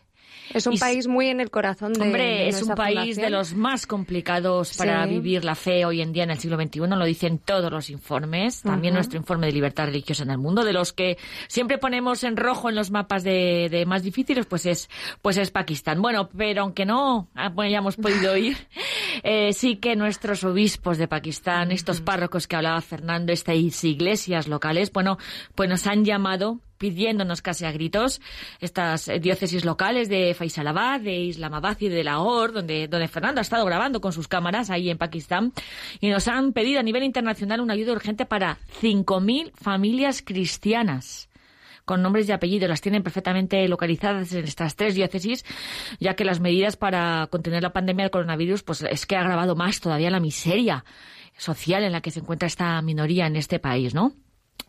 [0.56, 3.26] Es un Y país muy en el corazón de Hombre, de es un país fundación.
[3.26, 5.10] de los más complicados para Sí.
[5.16, 8.62] vivir la fe hoy en día en el siglo XXI, lo dicen todos los informes,
[8.62, 11.18] también nuestro informe de libertad religiosa en el mundo, de los que
[11.50, 14.90] siempre ponemos en rojo en los mapas de, de más difíciles, pues es,
[15.22, 16.02] pues es Pakistán.
[16.02, 18.56] Bueno, pero aunque no ah, hayamos podido ir,
[19.24, 24.92] eh, sí que nuestros obispos de Pakistán, estos párrocos que hablaba Fernando, estas iglesias locales,
[24.94, 25.18] bueno,
[25.54, 28.22] pues nos han llamado pidiéndonos casi a gritos
[28.60, 33.44] estas eh, diócesis locales de Faisalabad, de Islamabad y de Lahore, donde, donde Fernando ha
[33.44, 35.54] estado grabando con sus cámaras ahí en Pakistán,
[36.00, 41.30] y nos han pedido a nivel internacional una ayuda urgente para 5.000 familias cristianas
[41.86, 45.46] con nombres y apellidos, las tienen perfectamente localizadas en estas tres diócesis,
[46.00, 49.56] ya que las medidas para contener la pandemia del coronavirus, pues es que ha agravado
[49.56, 50.84] más todavía la miseria
[51.38, 54.14] social en la que se encuentra esta minoría en este país, ¿no?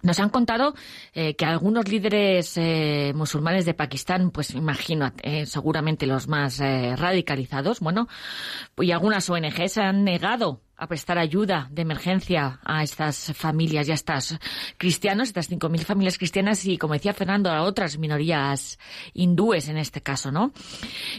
[0.03, 0.75] Nos han contado
[1.15, 6.95] eh, que algunos líderes eh, musulmanes de Pakistán, pues imagino, eh, seguramente los más eh,
[6.97, 8.07] radicalizados, bueno,
[8.79, 13.93] y algunas ONG se han negado a prestar ayuda de emergencia a estas familias y
[13.93, 14.39] a estas
[14.77, 18.79] cristianos, estas 5.000 familias cristianas y, como decía Fernando, a otras minorías
[19.15, 20.53] hindúes en este caso, ¿no?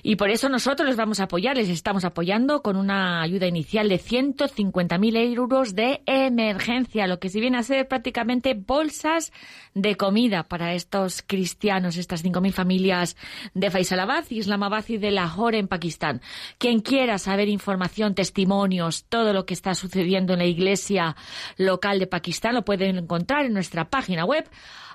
[0.03, 3.89] Y por eso nosotros les vamos a apoyar, les estamos apoyando con una ayuda inicial
[3.89, 9.31] de 150.000 euros de emergencia, lo que si viene a ser prácticamente bolsas
[9.73, 13.17] de comida para estos cristianos, estas 5.000 familias
[13.53, 16.21] de Faisalabad, Islamabad y de Lahore en Pakistán.
[16.57, 21.15] Quien quiera saber información, testimonios, todo lo que está sucediendo en la iglesia
[21.57, 24.47] local de Pakistán lo pueden encontrar en nuestra página web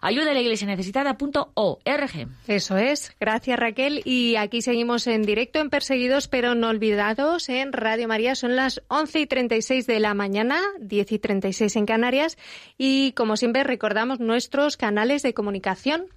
[0.02, 2.28] ayudalaiglesianecesitada.org.
[2.46, 3.16] Eso es.
[3.18, 4.02] Gracias, Raquel.
[4.04, 8.34] Y aquí seguimos en directo en Perseguidos pero no olvidados en Radio María.
[8.34, 12.36] Son las 11 y 36 de la mañana, 10 y 36 en Canarias.
[12.76, 16.08] Y como siempre, recordamos nuestros canales de comunicación.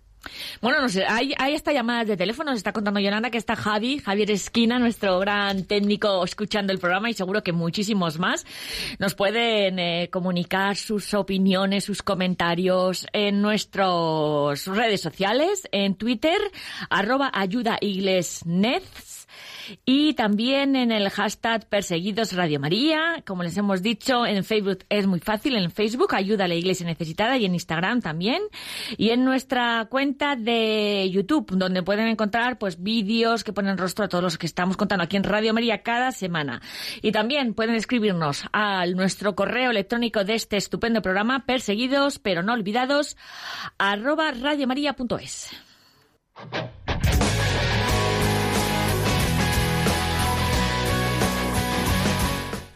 [0.62, 3.56] Bueno, no sé, hay, hay hasta llamadas de teléfono, nos está contando Yolanda que está
[3.56, 8.46] Javi, Javier Esquina, nuestro gran técnico escuchando el programa y seguro que muchísimos más.
[9.00, 16.38] Nos pueden eh, comunicar sus opiniones, sus comentarios en nuestras redes sociales, en Twitter,
[16.90, 17.78] arroba ayuda
[19.86, 23.24] y también en el hashtag Perseguidos Radio María.
[23.26, 25.56] Como les hemos dicho, en Facebook es muy fácil.
[25.56, 28.42] En Facebook ayuda a la Iglesia Necesitada y en Instagram también.
[28.98, 34.10] Y en nuestra cuenta de YouTube, donde pueden encontrar pues vídeos que ponen rostro a
[34.10, 36.62] todos los que estamos contando aquí en Radio María cada semana.
[37.02, 42.54] Y también pueden escribirnos a nuestro correo electrónico de este estupendo programa, perseguidos pero no
[42.54, 43.18] olvidados,
[43.78, 45.52] arroba radiomaria.es.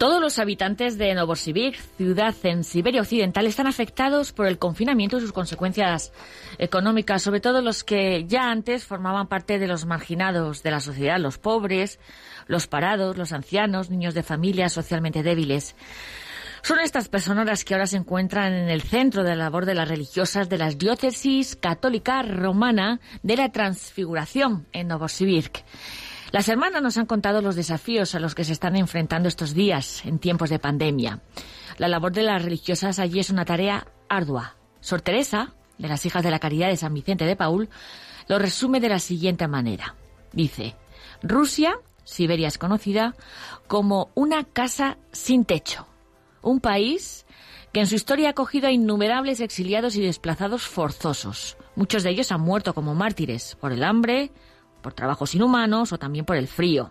[0.00, 5.20] Todos los habitantes de Novosibirsk, ciudad en Siberia Occidental, están afectados por el confinamiento y
[5.20, 6.14] sus consecuencias
[6.56, 11.20] económicas, sobre todo los que ya antes formaban parte de los marginados de la sociedad,
[11.20, 12.00] los pobres,
[12.46, 15.76] los parados, los ancianos, niños de familias socialmente débiles.
[16.62, 19.74] Son estas personas las que ahora se encuentran en el centro de la labor de
[19.74, 25.58] las religiosas de las diócesis católica romana de la Transfiguración en Novosibirsk.
[26.32, 30.04] Las hermanas nos han contado los desafíos a los que se están enfrentando estos días
[30.06, 31.20] en tiempos de pandemia.
[31.76, 34.54] La labor de las religiosas allí es una tarea ardua.
[34.80, 37.68] Sor Teresa, de las Hijas de la Caridad de San Vicente de Paul,
[38.28, 39.96] lo resume de la siguiente manera.
[40.32, 40.76] Dice,
[41.22, 43.16] Rusia, Siberia es conocida
[43.66, 45.86] como una casa sin techo,
[46.42, 47.26] un país
[47.72, 51.56] que en su historia ha acogido a innumerables exiliados y desplazados forzosos.
[51.74, 54.30] Muchos de ellos han muerto como mártires por el hambre,
[54.80, 56.90] por trabajos inhumanos o también por el frío.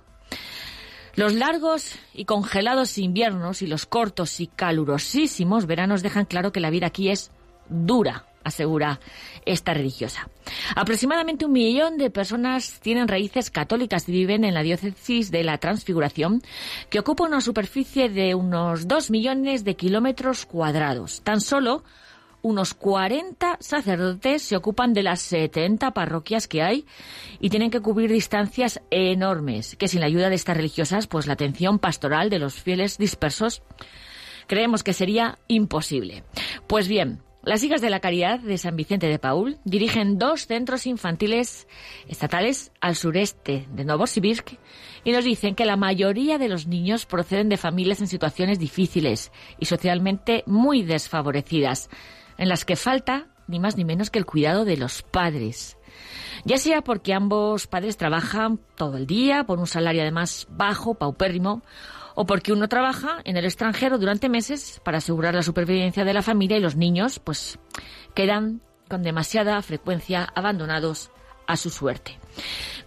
[1.15, 6.69] Los largos y congelados inviernos y los cortos y calurosísimos veranos dejan claro que la
[6.69, 7.31] vida aquí es
[7.67, 8.99] dura, asegura
[9.45, 10.29] esta religiosa.
[10.75, 15.57] Aproximadamente un millón de personas tienen raíces católicas y viven en la diócesis de la
[15.57, 16.41] Transfiguración,
[16.89, 21.21] que ocupa una superficie de unos dos millones de kilómetros cuadrados.
[21.21, 21.83] Tan solo
[22.41, 26.85] unos 40 sacerdotes se ocupan de las 70 parroquias que hay
[27.39, 31.33] y tienen que cubrir distancias enormes, que sin la ayuda de estas religiosas, pues la
[31.33, 33.61] atención pastoral de los fieles dispersos
[34.47, 36.23] creemos que sería imposible.
[36.67, 40.85] Pues bien, las Hijas de la Caridad de San Vicente de Paul dirigen dos centros
[40.85, 41.67] infantiles
[42.07, 44.55] estatales al sureste de Novosibirsk
[45.05, 49.31] y nos dicen que la mayoría de los niños proceden de familias en situaciones difíciles
[49.57, 51.89] y socialmente muy desfavorecidas,
[52.39, 55.77] en las que falta ni más ni menos que el cuidado de los padres.
[56.45, 61.61] Ya sea porque ambos padres trabajan todo el día por un salario además bajo, paupérrimo,
[62.15, 66.21] o porque uno trabaja en el extranjero durante meses para asegurar la supervivencia de la
[66.21, 67.59] familia y los niños pues
[68.13, 71.11] quedan con demasiada frecuencia abandonados
[71.45, 72.17] a su suerte.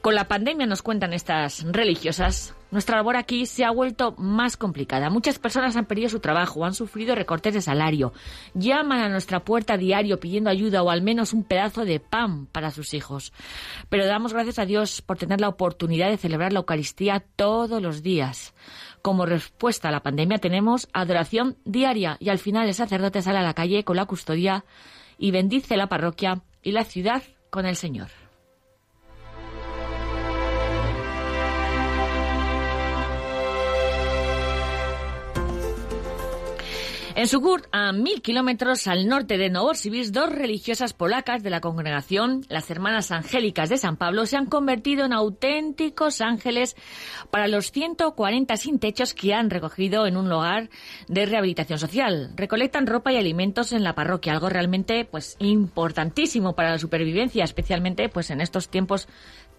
[0.00, 5.11] Con la pandemia, nos cuentan estas religiosas, nuestra labor aquí se ha vuelto más complicada.
[5.11, 8.14] Muchas personas han perdido su trabajo, han sufrido recortes de salario,
[8.55, 12.70] llaman a nuestra puerta diario pidiendo ayuda o al menos un pedazo de pan para
[12.70, 13.35] sus hijos.
[13.91, 18.03] Pero damos gracias a Dios por tener la oportunidad de celebrar la Eucaristía todos los
[18.03, 18.55] días.
[19.03, 23.43] Como respuesta a la pandemia tenemos adoración diaria y al final el sacerdote sale a
[23.43, 24.64] la calle con la custodia
[25.18, 28.22] y bendice la parroquia y la ciudad con el Señor.
[37.15, 42.47] En Sugurt, a mil kilómetros al norte de Novosibirsk, dos religiosas polacas de la congregación,
[42.49, 46.75] las Hermanas Angélicas de San Pablo, se han convertido en auténticos ángeles
[47.31, 50.71] para los 140 sin techos que han recogido en un lugar
[51.07, 52.33] de rehabilitación social.
[52.35, 58.09] Recolectan ropa y alimentos en la parroquia, algo realmente pues importantísimo para la supervivencia, especialmente
[58.09, 59.07] pues en estos tiempos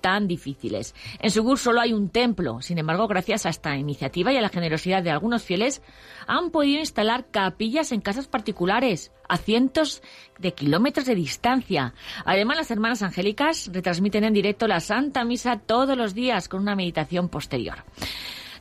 [0.04, 0.94] tan difíciles.
[1.20, 4.50] En Sugur solo hay un templo, sin embargo, gracias a esta iniciativa y a la
[4.50, 5.82] generosidad de algunos fieles,
[6.28, 10.04] han podido instalar capillas en casas particulares a cientos
[10.40, 11.94] de kilómetros de distancia.
[12.26, 16.76] Además, las hermanas angélicas retransmiten en directo la Santa Misa todos los días con una
[16.76, 17.86] meditación posterior.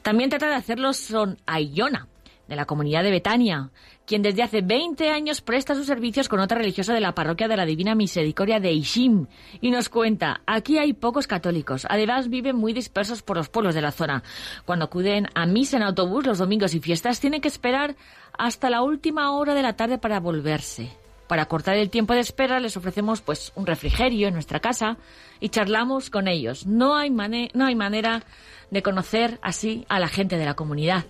[0.02, 2.06] También trata de hacerlo son Ayona,
[2.52, 3.70] de la comunidad de Betania,
[4.06, 7.56] quien desde hace 20 años presta sus servicios con otra religiosa de la parroquia de
[7.56, 9.26] la Divina Misericordia de Ishim.
[9.62, 13.80] Y nos cuenta, aquí hay pocos católicos, además viven muy dispersos por los pueblos de
[13.80, 14.22] la zona.
[14.66, 17.96] Cuando acuden a misa en autobús los domingos y fiestas, tienen que esperar
[18.36, 20.90] hasta la última hora de la tarde para volverse.
[21.28, 24.98] Para cortar el tiempo de espera les ofrecemos pues un refrigerio en nuestra casa
[25.40, 26.66] y charlamos con ellos.
[26.66, 28.22] No hay, no hay manera
[28.70, 31.06] de conocer así a la gente de la comunidad.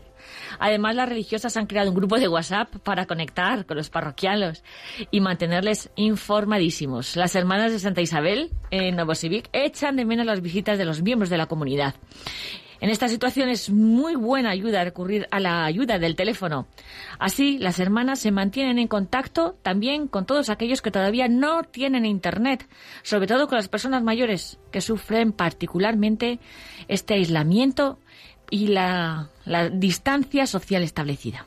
[0.58, 4.62] Además, las religiosas han creado un grupo de WhatsApp para conectar con los parroquianos
[5.10, 7.16] y mantenerles informadísimos.
[7.16, 11.30] Las hermanas de Santa Isabel en Novosibirsk echan de menos las visitas de los miembros
[11.30, 11.94] de la comunidad.
[12.82, 16.66] En esta situación es muy buena ayuda recurrir a la ayuda del teléfono.
[17.20, 22.04] Así, las hermanas se mantienen en contacto también con todos aquellos que todavía no tienen
[22.04, 22.68] internet,
[23.04, 26.40] sobre todo con las personas mayores que sufren particularmente
[26.88, 28.00] este aislamiento
[28.52, 31.46] y la, la distancia social establecida.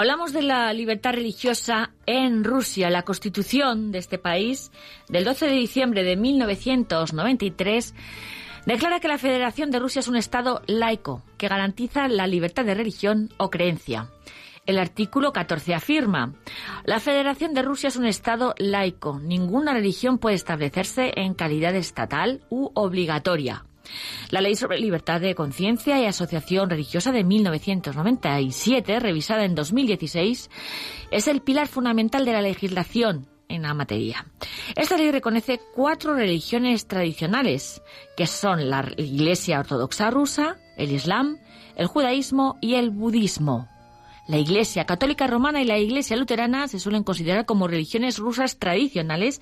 [0.00, 2.88] Hablamos de la libertad religiosa en Rusia.
[2.88, 4.72] La constitución de este país,
[5.10, 7.94] del 12 de diciembre de 1993,
[8.64, 12.72] declara que la Federación de Rusia es un Estado laico que garantiza la libertad de
[12.72, 14.08] religión o creencia.
[14.64, 16.32] El artículo 14 afirma,
[16.86, 19.18] la Federación de Rusia es un Estado laico.
[19.18, 23.66] Ninguna religión puede establecerse en calidad estatal u obligatoria.
[24.30, 30.50] La Ley sobre Libertad de Conciencia y Asociación Religiosa de 1997, revisada en 2016,
[31.10, 34.26] es el pilar fundamental de la legislación en la materia.
[34.76, 37.82] Esta ley reconoce cuatro religiones tradicionales,
[38.16, 41.38] que son la Iglesia Ortodoxa rusa, el Islam,
[41.76, 43.68] el judaísmo y el budismo.
[44.26, 49.40] La Iglesia Católica Romana y la Iglesia Luterana se suelen considerar como religiones rusas tradicionales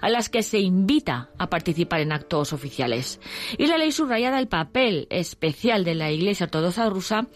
[0.00, 3.20] a las que se invita a participar en actos oficiales.
[3.56, 7.26] Y la ley subrayada el papel especial de la Iglesia Ortodoxa rusa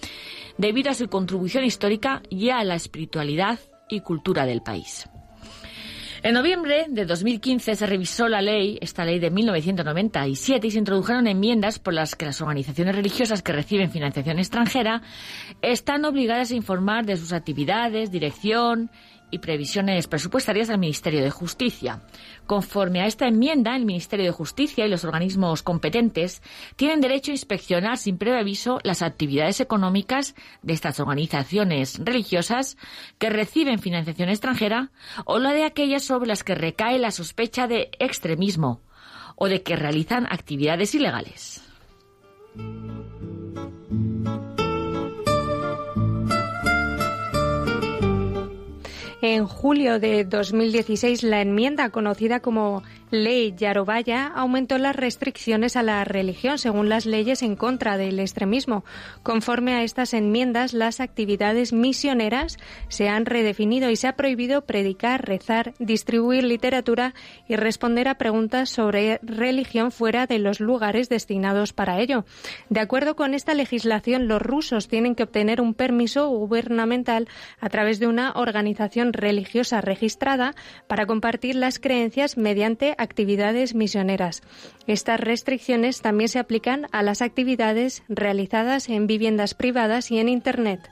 [0.58, 5.08] debido a su contribución histórica y a la espiritualidad y cultura del país.
[6.22, 11.26] En noviembre de 2015 se revisó la ley, esta ley de 1997, y se introdujeron
[11.26, 15.00] enmiendas por las que las organizaciones religiosas que reciben financiación extranjera
[15.62, 18.90] están obligadas a informar de sus actividades, dirección
[19.30, 22.02] y previsiones presupuestarias al Ministerio de Justicia.
[22.50, 26.42] Conforme a esta enmienda, el Ministerio de Justicia y los organismos competentes
[26.74, 32.76] tienen derecho a inspeccionar sin previo aviso las actividades económicas de estas organizaciones religiosas
[33.20, 34.90] que reciben financiación extranjera
[35.26, 38.80] o la de aquellas sobre las que recae la sospecha de extremismo
[39.36, 41.62] o de que realizan actividades ilegales.
[49.22, 56.04] En julio de 2016, la enmienda conocida como Ley Yarovaya aumentó las restricciones a la
[56.04, 58.84] religión según las leyes en contra del extremismo.
[59.24, 62.56] Conforme a estas enmiendas, las actividades misioneras
[62.88, 67.14] se han redefinido y se ha prohibido predicar, rezar, distribuir literatura
[67.48, 72.24] y responder a preguntas sobre religión fuera de los lugares destinados para ello.
[72.68, 77.28] De acuerdo con esta legislación, los rusos tienen que obtener un permiso gubernamental
[77.60, 80.54] a través de una organización religiosa registrada
[80.86, 84.42] para compartir las creencias mediante actividades misioneras.
[84.86, 90.90] Estas restricciones también se aplican a las actividades realizadas en viviendas privadas y en Internet.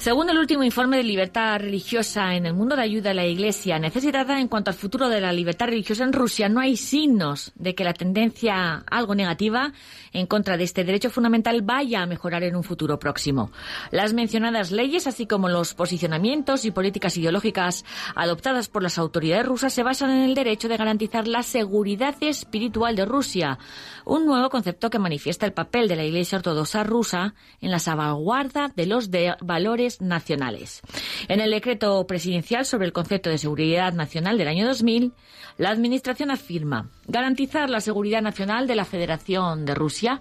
[0.00, 3.78] Según el último informe de libertad religiosa en el mundo de ayuda a la Iglesia
[3.78, 7.74] necesitada en cuanto al futuro de la libertad religiosa en Rusia, no hay signos de
[7.74, 9.74] que la tendencia algo negativa
[10.14, 13.52] en contra de este derecho fundamental vaya a mejorar en un futuro próximo.
[13.90, 17.84] Las mencionadas leyes, así como los posicionamientos y políticas ideológicas
[18.14, 22.96] adoptadas por las autoridades rusas, se basan en el derecho de garantizar la seguridad espiritual
[22.96, 23.58] de Rusia,
[24.06, 28.72] un nuevo concepto que manifiesta el papel de la Iglesia Ortodoxa rusa en la salvaguarda
[28.74, 29.10] de los
[29.42, 30.82] valores nacionales.
[31.28, 35.12] En el decreto presidencial sobre el concepto de seguridad nacional del año 2000,
[35.58, 40.20] la Administración afirma garantizar la seguridad nacional de la Federación de Rusia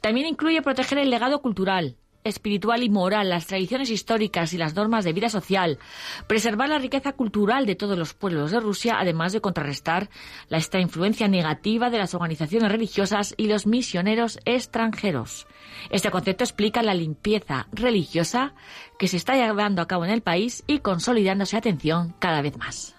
[0.00, 5.04] también incluye proteger el legado cultural, espiritual y moral, las tradiciones históricas y las normas
[5.04, 5.78] de vida social,
[6.26, 10.08] preservar la riqueza cultural de todos los pueblos de Rusia, además de contrarrestar
[10.48, 15.46] la esta influencia negativa de las organizaciones religiosas y los misioneros extranjeros.
[15.90, 18.54] Este concepto explica la limpieza religiosa
[18.98, 22.94] que se está llevando a cabo en el país y consolidándose atención cada vez más.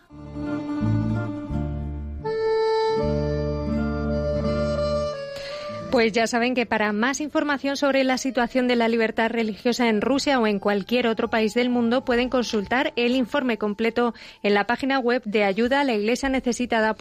[5.96, 10.02] Pues ya saben que para más información sobre la situación de la libertad religiosa en
[10.02, 14.68] Rusia o en cualquier otro país del mundo pueden consultar el informe completo en la
[14.68, 16.98] página web de ayuda necesitada.org.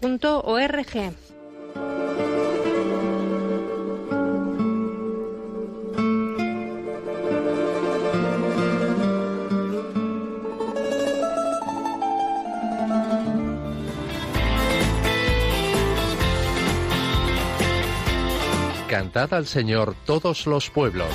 [18.95, 21.11] Cantad al Señor todos los pueblos.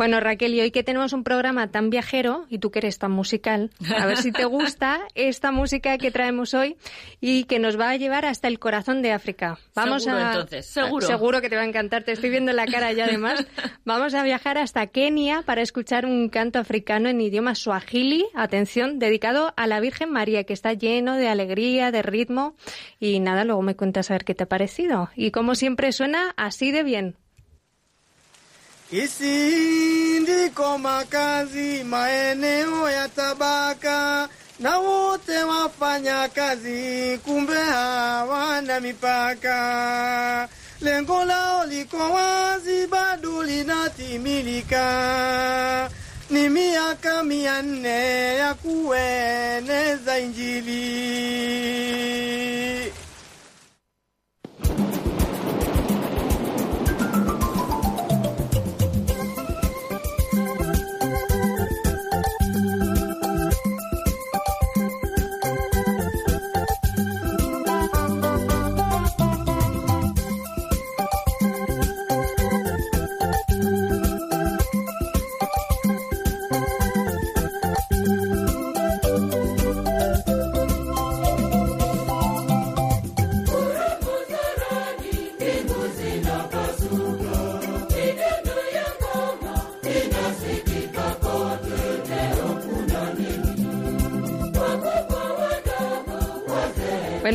[0.00, 3.10] Bueno, Raquel, y hoy que tenemos un programa tan viajero y tú que eres tan
[3.10, 6.78] musical, a ver si te gusta esta música que traemos hoy
[7.20, 9.58] y que nos va a llevar hasta el corazón de África.
[9.74, 11.06] Vamos Seguro, a entonces, seguro.
[11.06, 13.44] Seguro que te va a encantar, te estoy viendo la cara ya además.
[13.84, 19.52] Vamos a viajar hasta Kenia para escuchar un canto africano en idioma swahili, atención, dedicado
[19.58, 22.56] a la Virgen María, que está lleno de alegría, de ritmo
[23.00, 25.10] y nada, luego me cuentas a ver qué te ha parecido.
[25.14, 27.16] Y como siempre suena así de bien.
[28.90, 34.28] Hizi ndiko makazi maeneo ya tabaka
[34.60, 40.48] na wote wafanya kazi, kumbe hawana mipaka.
[40.80, 45.90] Lengo lao liko wazi, bado linatimilika.
[46.30, 50.80] ni miaka mia nne ya kueneza Injili.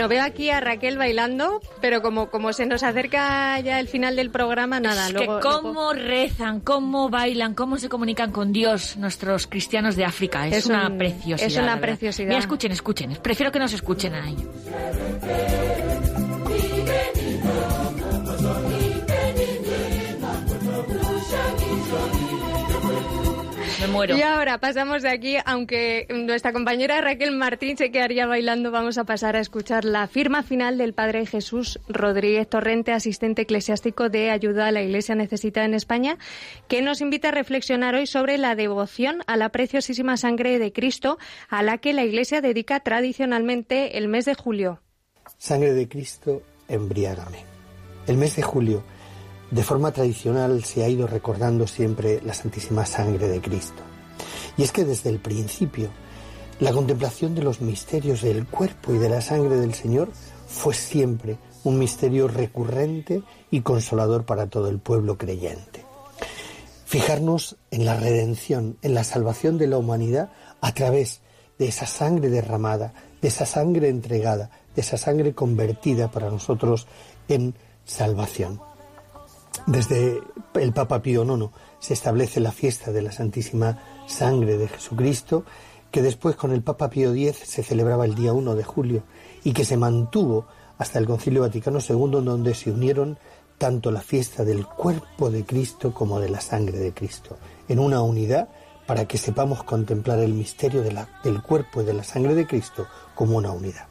[0.06, 4.16] Bueno, veo aquí a Raquel bailando, pero como, como se nos acerca ya el final
[4.16, 5.08] del programa, nada.
[5.08, 10.06] Es luego, que cómo rezan, cómo bailan, cómo se comunican con Dios nuestros cristianos de
[10.06, 10.48] África.
[10.48, 11.48] Es, Es una un- preciosidad.
[11.48, 12.28] es una preciosidad.
[12.28, 13.18] Mira, escuchen, escuchen.
[13.22, 14.36] Prefiero que nos escuchen ahí.
[23.96, 24.18] Muero.
[24.18, 29.04] Y ahora pasamos de aquí, aunque nuestra compañera Raquel Martín se quedaría bailando, vamos a
[29.04, 34.68] pasar a escuchar la firma final del Padre Jesús Rodríguez Torrente, asistente eclesiástico de Ayuda
[34.68, 36.18] a la Iglesia Necesitada en España,
[36.68, 41.18] que nos invita a reflexionar hoy sobre la devoción a la preciosísima sangre de Cristo,
[41.50, 44.82] a la que la Iglesia dedica tradicionalmente el mes de julio.
[45.38, 47.44] Sangre de Cristo, embriágame.
[48.08, 48.84] El mes de julio,
[49.52, 53.82] de forma tradicional, se ha ido recordando siempre la Santísima Sangre de Cristo.
[54.58, 55.90] Y es que desde el principio,
[56.60, 60.10] la contemplación de los misterios del cuerpo y de la sangre del Señor
[60.48, 65.84] fue siempre un misterio recurrente y consolador para todo el pueblo creyente.
[66.86, 70.32] Fijarnos en la redención, en la salvación de la humanidad
[70.62, 71.22] a través
[71.58, 76.88] de esa sangre derramada, de esa sangre entregada, de esa sangre convertida para nosotros
[77.28, 78.62] en salvación.
[79.68, 80.22] Desde
[80.54, 81.50] el Papa Pío IX
[81.80, 85.44] se establece la fiesta de la Santísima Sangre de Jesucristo,
[85.92, 89.04] que después con el Papa Pío X se celebraba el día 1 de julio
[89.44, 90.46] y que se mantuvo
[90.78, 93.18] hasta el Concilio Vaticano II, donde se unieron
[93.58, 97.38] tanto la fiesta del cuerpo de Cristo como de la sangre de Cristo,
[97.70, 98.50] en una unidad
[98.86, 103.38] para que sepamos contemplar el misterio del cuerpo y de la sangre de Cristo como
[103.38, 103.88] una unidad.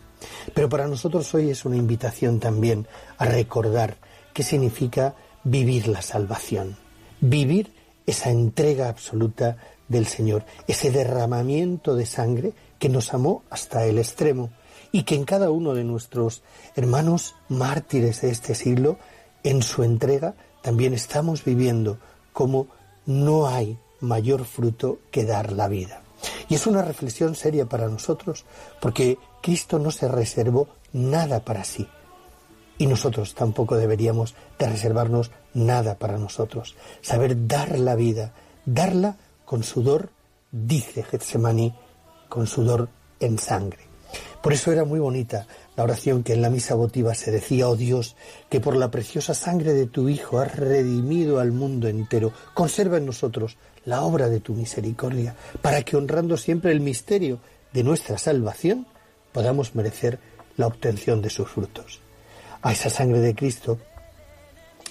[0.55, 2.87] Pero para nosotros hoy es una invitación también
[3.19, 3.97] a recordar
[4.33, 6.77] qué significa vivir la salvación,
[7.21, 7.73] vivir
[8.07, 9.57] esa entrega absoluta
[9.89, 14.51] del Señor, ese derramamiento de sangre que nos amó hasta el extremo
[14.93, 16.43] y que en cada uno de nuestros
[16.77, 18.99] hermanos mártires de este siglo,
[19.43, 21.99] en su entrega, también estamos viviendo
[22.33, 22.69] como
[23.07, 26.03] no hay mayor fruto que dar la vida.
[26.49, 28.45] Y es una reflexión seria para nosotros,
[28.81, 31.87] porque Cristo no se reservó nada para sí.
[32.79, 36.77] Y nosotros tampoco deberíamos de reservarnos nada para nosotros.
[37.03, 38.33] Saber dar la vida,
[38.65, 40.11] darla con sudor,
[40.51, 41.75] dice Getsemaní,
[42.29, 42.89] con sudor
[43.21, 43.85] en sangre.
[44.43, 47.77] Por eso era muy bonita la oración que en la misa votiva se decía, oh
[47.77, 48.15] Dios,
[48.51, 52.33] que por la preciosa sangre de tu Hijo has redimido al mundo entero.
[52.53, 57.39] Conserva en nosotros la obra de tu misericordia, para que honrando siempre el misterio
[57.73, 58.87] de nuestra salvación,
[59.33, 60.19] podamos merecer
[60.57, 62.01] la obtención de sus frutos.
[62.63, 63.79] A esa sangre de Cristo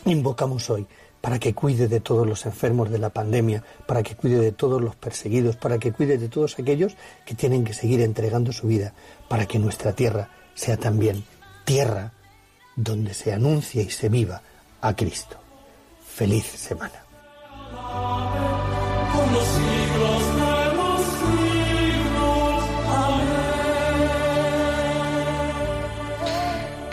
[0.05, 0.85] invocamos hoy
[1.23, 4.81] para que cuide de todos los enfermos de la pandemia, para que cuide de todos
[4.81, 8.91] los perseguidos, para que cuide de todos aquellos que tienen que seguir entregando su vida,
[9.29, 11.23] para que nuestra tierra sea también
[11.63, 12.11] tierra
[12.75, 14.41] donde se anuncie y se viva
[14.81, 15.37] a Cristo.
[16.05, 17.05] Feliz semana.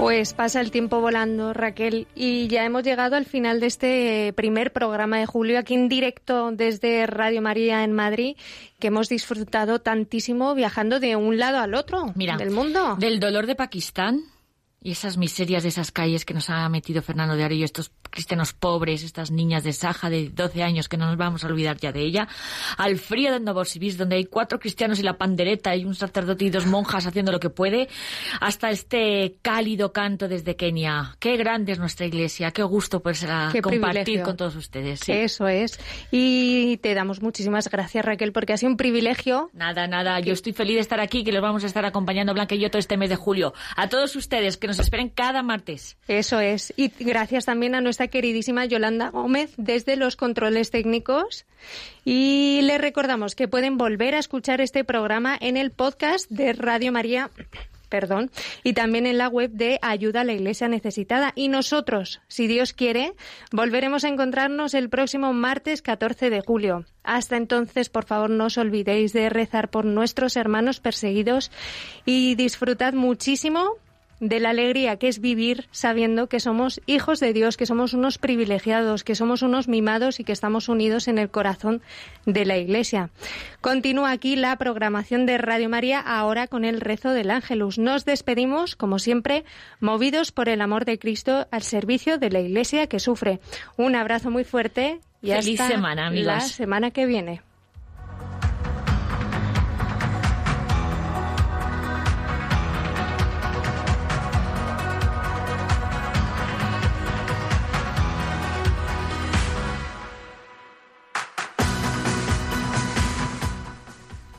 [0.00, 4.72] Pues pasa el tiempo volando, Raquel, y ya hemos llegado al final de este primer
[4.72, 8.34] programa de julio aquí en directo desde Radio María en Madrid,
[8.78, 12.96] que hemos disfrutado tantísimo viajando de un lado al otro Mira, del mundo.
[12.98, 14.22] Del dolor de Pakistán
[14.82, 18.54] y esas miserias de esas calles que nos ha metido Fernando de Arroyo, estos cristianos
[18.54, 21.92] pobres, estas niñas de Saja de 12 años que no nos vamos a olvidar ya
[21.92, 22.28] de ella,
[22.78, 26.50] al frío de Novosibirsk, donde hay cuatro cristianos y la pandereta y un sacerdote y
[26.50, 27.88] dos monjas haciendo lo que puede,
[28.40, 31.14] hasta este cálido canto desde Kenia.
[31.18, 33.02] Qué grande es nuestra iglesia, qué gusto
[33.52, 34.22] Qué compartir privilegio.
[34.24, 35.00] con todos ustedes.
[35.00, 35.12] sí.
[35.12, 35.78] Eso es.
[36.10, 39.50] Y te damos muchísimas gracias, Raquel, porque ha sido un privilegio.
[39.52, 42.54] Nada, nada, yo estoy feliz de estar aquí, que los vamos a estar acompañando Blanca
[42.54, 43.52] y yo todo este mes de julio.
[43.76, 45.96] A todos ustedes que nos esperen cada martes.
[46.06, 46.72] Eso es.
[46.76, 51.44] Y gracias también a nuestra queridísima Yolanda Gómez desde los controles técnicos.
[52.04, 56.92] Y les recordamos que pueden volver a escuchar este programa en el podcast de Radio
[56.92, 57.30] María
[57.88, 58.30] perdón,
[58.62, 61.32] y también en la web de Ayuda a la Iglesia Necesitada.
[61.34, 63.14] Y nosotros, si Dios quiere,
[63.50, 66.84] volveremos a encontrarnos el próximo martes 14 de julio.
[67.02, 71.50] Hasta entonces, por favor, no os olvidéis de rezar por nuestros hermanos perseguidos
[72.06, 73.76] y disfrutad muchísimo
[74.20, 78.18] de la alegría que es vivir sabiendo que somos hijos de Dios, que somos unos
[78.18, 81.82] privilegiados, que somos unos mimados y que estamos unidos en el corazón
[82.26, 83.10] de la Iglesia.
[83.60, 87.78] Continúa aquí la programación de Radio María ahora con el rezo del Ángelus.
[87.78, 89.44] Nos despedimos, como siempre,
[89.80, 93.40] movidos por el amor de Cristo al servicio de la Iglesia que sufre.
[93.76, 97.42] Un abrazo muy fuerte y Feliz hasta semana, la semana que viene.